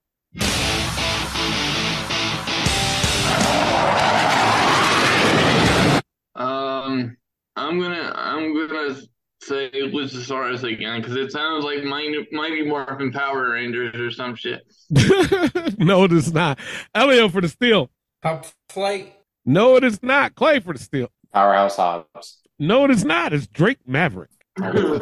[6.35, 7.17] Um,
[7.57, 8.97] I'm gonna I'm gonna
[9.41, 14.71] say Luchasaurus again because it sounds like Mighty, Mighty Morphin Power Rangers or some shit.
[15.79, 16.59] no, it is not.
[16.95, 17.91] Elio for the steal.
[18.23, 19.15] Top Flight.
[19.47, 20.35] No, it is not.
[20.35, 21.09] Clay for the steal.
[21.33, 22.43] Powerhouse Hobbs.
[22.59, 23.33] No, it is not.
[23.33, 24.29] It's Drake Maverick.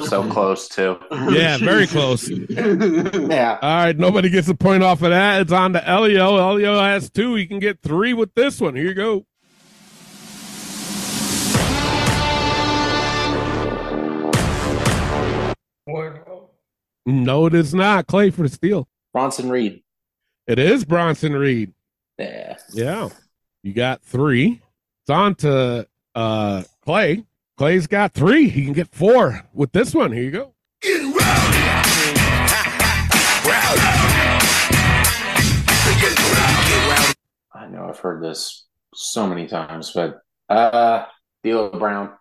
[0.07, 0.99] So close too.
[1.11, 2.29] Yeah, very close.
[3.29, 3.59] Yeah.
[3.61, 5.43] All right, nobody gets a point off of that.
[5.43, 6.37] It's on to Elio.
[6.37, 7.35] Elio has two.
[7.35, 8.75] He can get three with this one.
[8.75, 9.27] Here you go.
[15.89, 16.49] Wardlow.
[17.07, 18.07] No, it is not.
[18.07, 18.89] Clay for the steal.
[19.13, 19.83] Bronson Reed.
[20.47, 21.73] It is Bronson Reed.
[22.19, 22.57] Yeah.
[22.73, 23.09] Yeah.
[23.63, 24.61] You got three.
[25.03, 27.25] It's on to uh Clay.
[27.59, 28.49] Clay's got three.
[28.49, 30.13] He can get four with this one.
[30.13, 30.55] Here you go.
[37.53, 41.07] I know I've heard this so many times, but uh
[41.43, 42.13] D'Lo Brown.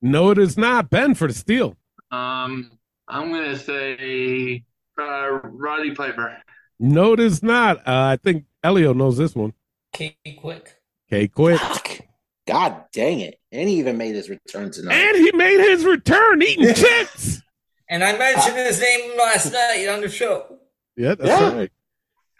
[0.00, 0.88] No, it is not.
[0.88, 1.76] Ben for the steal.
[2.10, 2.70] Um,
[3.06, 4.64] I'm gonna say
[4.98, 6.38] uh, Roddy Piper.
[6.80, 7.78] No, it is not.
[7.78, 9.52] Uh, I think Elio knows this one.
[9.92, 10.76] K Quick.
[11.12, 11.60] Okay, quick.
[12.46, 12.56] Fuck.
[12.56, 13.38] God dang it.
[13.52, 14.94] And he even made his return tonight.
[14.94, 17.40] And he made his return eating chips.
[17.88, 20.58] And I mentioned his name last night on the show.
[20.96, 21.52] Yeah, that's Yeah.
[21.56, 21.70] right.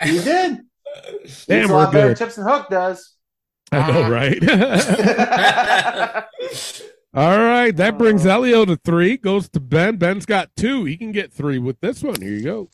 [0.02, 0.24] He did.
[0.26, 2.16] Damn, He's a we're lot better good.
[2.18, 3.14] Chips and Hook does.
[3.72, 4.42] I know, right?
[7.14, 8.30] All right, that brings oh.
[8.30, 9.16] Elio to three.
[9.16, 9.96] Goes to Ben.
[9.96, 10.84] Ben's got two.
[10.84, 12.20] He can get three with this one.
[12.20, 12.68] Here you go.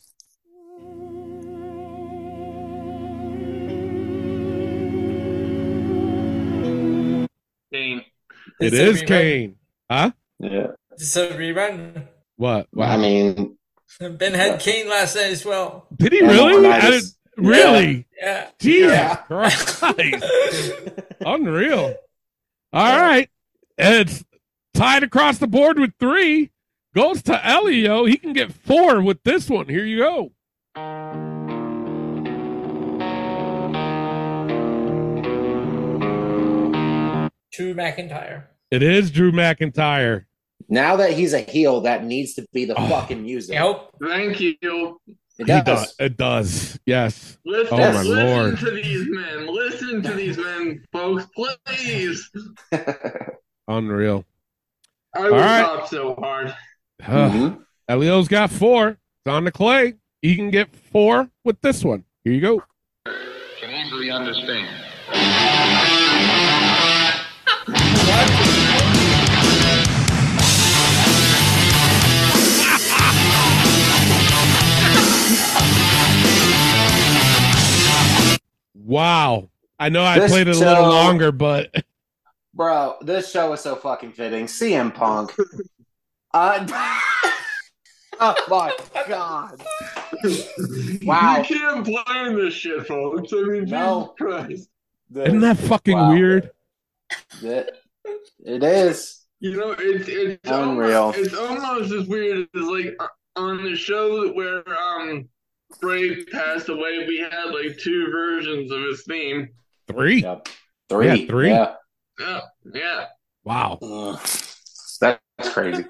[7.73, 7.99] Kane.
[8.61, 9.03] It It's is.
[9.03, 9.57] Kane.
[9.91, 10.11] Huh?
[10.39, 10.69] Yeah.
[10.93, 12.07] It's a rerun.
[12.37, 12.67] What?
[12.73, 13.57] Well, I mean,
[14.01, 15.87] Ben had Kane last night as well.
[15.97, 16.67] Did he and really?
[16.67, 18.07] I Leonidas- didn't, really?
[18.21, 18.49] Yeah.
[18.59, 19.17] Jesus Yeah.
[19.17, 19.83] Christ.
[21.21, 21.95] Unreal.
[22.73, 23.29] All right.
[23.79, 24.25] It's
[24.75, 26.51] tied across the board with three.
[26.95, 28.05] Goes to Elio.
[28.05, 29.67] He can get four with this one.
[29.69, 30.33] Here you go.
[37.53, 38.45] Drew McIntyre.
[38.71, 40.25] It is Drew McIntyre.
[40.69, 42.89] now that he's a heel, that needs to be the Oh.
[42.89, 43.55] fucking music.
[43.55, 43.91] Yep.
[44.07, 44.55] Thank you.
[45.39, 45.65] It does.
[45.65, 45.95] does.
[45.99, 46.79] It does.
[46.87, 47.37] Yes.
[47.45, 48.59] Listen, Oh, my listen Lord.
[48.61, 49.47] to these men.
[49.47, 51.27] Listen to these men, folks,
[51.67, 52.31] please.
[53.69, 54.25] Unreal.
[55.15, 55.65] I would right.
[55.65, 56.55] pop so hard.
[57.03, 57.65] Mhm.
[57.89, 58.89] Elio's got four.
[58.91, 58.99] It's
[59.33, 59.95] on to Clay.
[60.23, 62.05] He can get four with this one.
[62.25, 62.63] Here you go.
[63.61, 64.69] can easily understand.
[78.75, 79.49] Wow.
[79.79, 81.75] I know I This played it a little show- longer, but
[82.55, 84.47] Bro, this show is so fucking fitting.
[84.47, 85.33] CM Punk.
[86.35, 86.67] Uh,
[88.21, 88.75] oh my
[89.07, 89.61] god.
[91.03, 91.37] Wow.
[91.37, 93.35] You can't blame this shit, folks.
[93.35, 94.15] I mean, No.
[94.19, 94.69] Jesus Christ.
[95.27, 96.15] isn't that fucking Wow.
[96.15, 96.51] weird?
[97.43, 97.77] It,
[98.47, 99.27] it is.
[99.41, 101.03] You know, it's it's Unreal.
[101.03, 102.97] Almost, it's almost as weird as like
[103.37, 105.29] on the show where um
[105.81, 107.07] Bray passed away.
[107.07, 109.49] We had like two versions of his theme.
[109.89, 110.23] Three.
[110.23, 110.49] Yep.
[110.89, 111.07] Three.
[111.07, 111.51] Yeah, three.
[111.51, 111.75] Yeah.
[112.21, 112.41] Yeah,
[112.75, 113.07] yeah.
[113.45, 113.79] Wow.
[113.83, 114.21] Ugh.
[115.01, 115.85] That's crazy.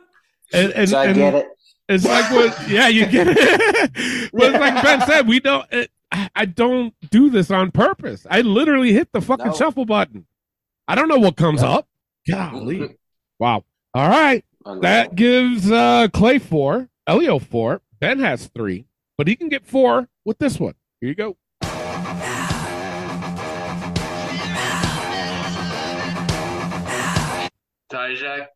[0.55, 1.47] And, and, so I and get it.
[1.89, 2.69] It's like what?
[2.71, 3.37] Yeah, you get it.
[4.33, 5.67] but it's like Ben said, we don't.
[5.73, 8.27] It, I I don't do this on purpose.
[8.31, 9.53] I literally hit the fucking No.
[9.55, 10.27] shuffle button.
[10.87, 11.69] I don't know what comes No.
[11.69, 11.89] up.
[12.29, 12.97] Golly.
[13.39, 13.65] Wow.
[13.95, 14.45] All right.
[14.81, 17.83] That gives uh, Clay four, Elio four.
[17.99, 18.87] Ben has three,
[19.19, 20.75] but he can get four with this one.
[21.01, 21.37] Here you go.
[27.91, 28.47] Dijak.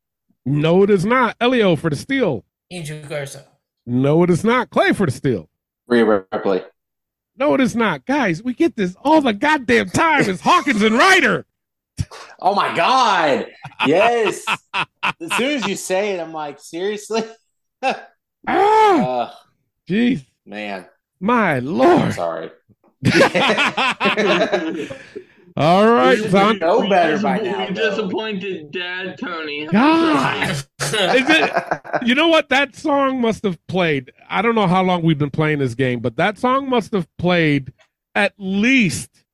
[0.45, 1.37] No, it is not.
[1.41, 2.45] Elio for the steal.
[2.71, 3.47] Angel Garza.
[3.85, 4.71] No, it is not.
[4.71, 5.49] Clay for the steal.
[5.89, 6.63] Rhea Ripley.
[7.37, 8.07] No, it is not.
[8.07, 10.29] Guys, we get this all the goddamn time.
[10.29, 11.47] It's Hawkins and Ryder.
[12.41, 13.47] Oh my god.
[13.87, 14.45] Yes.
[14.75, 14.87] as
[15.37, 17.25] soon as you say it, I'm like, seriously?
[18.47, 19.31] Ah, Uh,
[19.89, 20.25] jeez.
[20.45, 20.87] man.
[21.21, 22.13] My I'm lord.
[22.15, 22.51] sorry.
[25.59, 26.59] All right, We- son.
[26.59, 29.67] know we better by now, We disappointed Dad Tony.
[29.67, 30.51] God.
[30.51, 31.51] Is it,
[32.05, 32.51] you know what?
[32.51, 34.13] That song must have played.
[34.29, 37.09] I don't know how long we've been playing this game, but that song must have
[37.17, 37.73] played
[38.15, 39.25] at least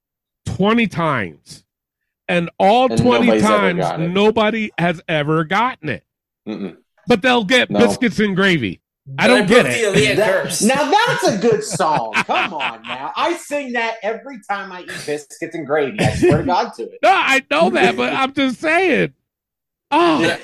[0.46, 1.64] 20 times.
[2.28, 3.84] And all And 20 times,
[4.14, 6.04] nobody has ever gotten it.
[6.48, 6.76] Mm-mm.
[7.08, 7.80] But they'll get No.
[7.80, 8.80] biscuits and gravy.
[9.18, 9.72] I don't get it.
[9.94, 10.62] Aaliyah That- curse.
[10.62, 12.12] now that's a good song.
[12.14, 13.12] Come on now.
[13.16, 15.98] I sing that every time I eat biscuits and gravy.
[16.00, 16.98] I swear to God to it.
[17.02, 19.12] No, I know that, but I'm just saying.
[19.90, 20.40] Oh, But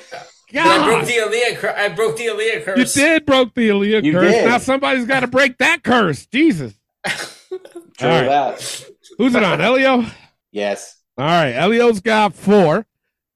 [0.61, 1.07] I broke God.
[1.07, 2.95] the Aaliyah cur- I broke the Aaliyah curse.
[2.95, 4.31] You did broke the Aaliyah You curse.
[4.31, 4.45] did.
[4.45, 6.25] Now somebody's got to break that curse.
[6.25, 6.73] Jesus.
[7.07, 7.59] True
[8.01, 8.27] All right.
[8.27, 8.85] that.
[9.17, 9.61] Who's it on?
[9.61, 10.05] Elio?
[10.51, 10.97] Yes.
[11.17, 11.51] All right.
[11.53, 12.85] Elio's got four.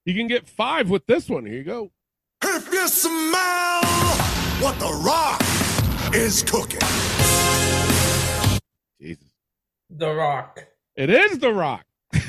[0.05, 1.45] You can get five with this one.
[1.45, 1.91] Here you go.
[2.43, 3.81] If you smell
[4.63, 5.41] what the rock
[6.15, 6.79] is cooking.
[9.01, 9.25] Jesus.
[9.89, 10.65] The Rock.
[10.95, 11.85] It is The Rock.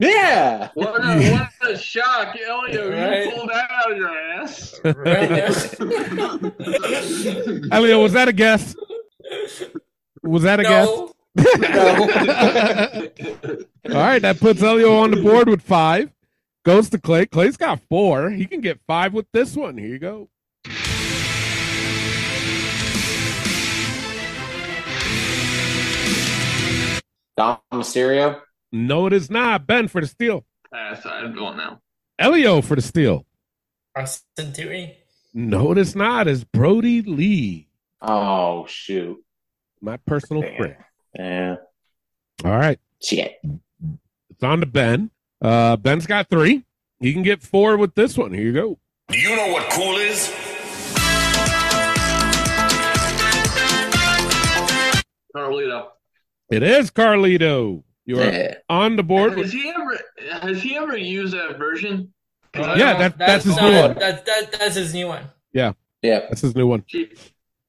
[0.00, 0.70] Yeah.
[0.74, 2.90] What a, what a shock, Elio!
[2.90, 3.26] Right.
[3.26, 4.80] You pulled that out of your ass.
[7.72, 8.74] Elio, was that a guess?
[10.24, 10.68] Was that a no.
[10.68, 10.88] guess?
[13.94, 14.20] All right.
[14.20, 16.10] That puts Elio on the board with five.
[16.64, 17.26] Goes to Clay.
[17.26, 18.30] Clay's got four.
[18.30, 19.78] He can get five with this one.
[19.78, 20.28] Here you go.
[27.36, 28.40] Dom Mysterio.
[28.72, 29.66] No, it is not.
[29.66, 30.44] Ben for the steal.
[30.72, 31.04] Pass.
[31.06, 31.80] I don't know.
[32.18, 33.24] Elio for the steal.
[33.96, 34.96] Austin Theory.
[35.32, 36.28] No, it is not.
[36.28, 37.68] It's Brodie Lee,
[38.00, 39.18] Oh shoot.
[39.80, 40.56] my personal Damn.
[40.56, 40.76] friend.
[41.16, 41.56] Yeah.
[42.44, 42.78] All right.
[43.02, 43.40] Shit.
[44.30, 45.10] It's on to Ben.
[45.40, 46.64] Uh, Ben's got three.
[47.00, 48.32] He can get four with this one.
[48.32, 48.78] Here you go.
[49.08, 50.32] Do you know what cool is?
[55.34, 55.88] Carlito.
[56.50, 57.82] It is Carlito.
[58.06, 58.54] You are Yeah.
[58.68, 59.38] on the board.
[59.38, 59.98] Has he ever?
[60.42, 62.12] Has he ever used that version?
[62.56, 63.98] Uh, I Yeah, that- that's his no, new one.
[63.98, 65.24] That, that, that's his new one.
[65.52, 65.72] Yeah.
[66.02, 66.20] Yeah.
[66.28, 66.84] That's his new one.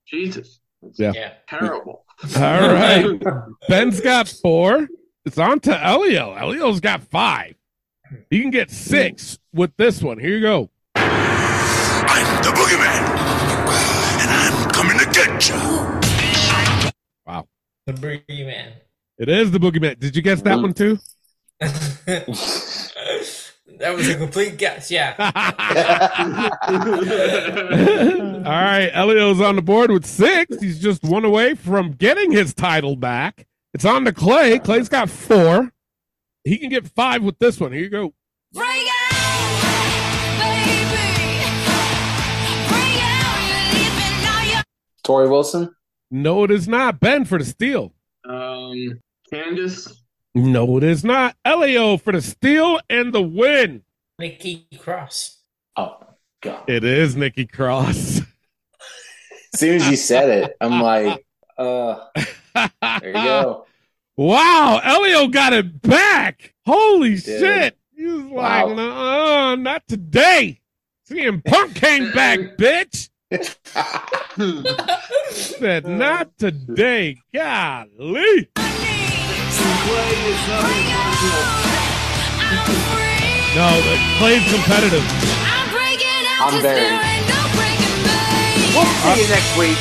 [0.08, 0.60] Jesus.
[0.98, 1.14] Yeah.
[1.16, 1.34] Yeah.
[1.48, 2.06] Terrible.
[2.36, 3.20] All right.
[3.70, 4.88] Ben's got four.
[5.26, 6.34] It's on to Elio.
[6.36, 7.56] Elio's got five.
[8.30, 10.20] He can get six with this one.
[10.20, 10.70] Here you go.
[10.96, 13.15] I'm the boogeyman.
[17.86, 18.74] The Brady Man.
[19.20, 20.00] It is the boogeyman.
[20.00, 20.98] Did you guess that one too?
[21.60, 22.26] that
[23.96, 24.90] was a complete guess.
[24.90, 25.14] Yeah.
[28.44, 30.60] All right, Elio's on the board with six.
[30.60, 33.46] He's just one away from getting his title back.
[33.76, 34.58] It's on to Clay.
[34.58, 35.72] Clay's got four.
[36.44, 37.72] He can get five with this one.
[37.72, 38.16] Here you go.
[38.52, 39.62] Bring out,
[40.40, 40.96] baby.
[42.68, 44.42] Bring out, you're leaving now.
[44.44, 44.64] You're
[45.06, 45.76] Torrie Wilson.
[46.16, 47.02] No, it is not.
[47.02, 47.92] Ben for the steal.
[48.24, 49.02] Um,
[49.32, 49.92] Candice.
[50.34, 51.36] No, it is not.
[51.44, 53.84] Elio for the steal and the win.
[54.18, 55.42] Nikki Cross.
[55.76, 55.98] Oh
[56.42, 56.64] God.
[56.70, 58.22] It is Nikki Cross.
[59.54, 61.26] As soon as you said it, I'm like,
[61.58, 62.06] uh,
[62.56, 63.66] there you go.
[64.18, 66.54] Wow, Elio got it back.
[66.66, 67.24] Holy Did.
[67.26, 67.78] shit.
[67.98, 68.68] He was Wow.
[68.70, 70.62] like, uh, not today.
[71.10, 73.10] CM Punk came back, bitch.
[75.32, 77.22] Said, not today.
[77.34, 78.50] Golly.
[83.56, 85.00] No, the Clay's competitive.
[85.08, 88.76] I'm breaking out I'm 'cause very- there ain't no breaking me.
[88.76, 89.80] We'll see you next week.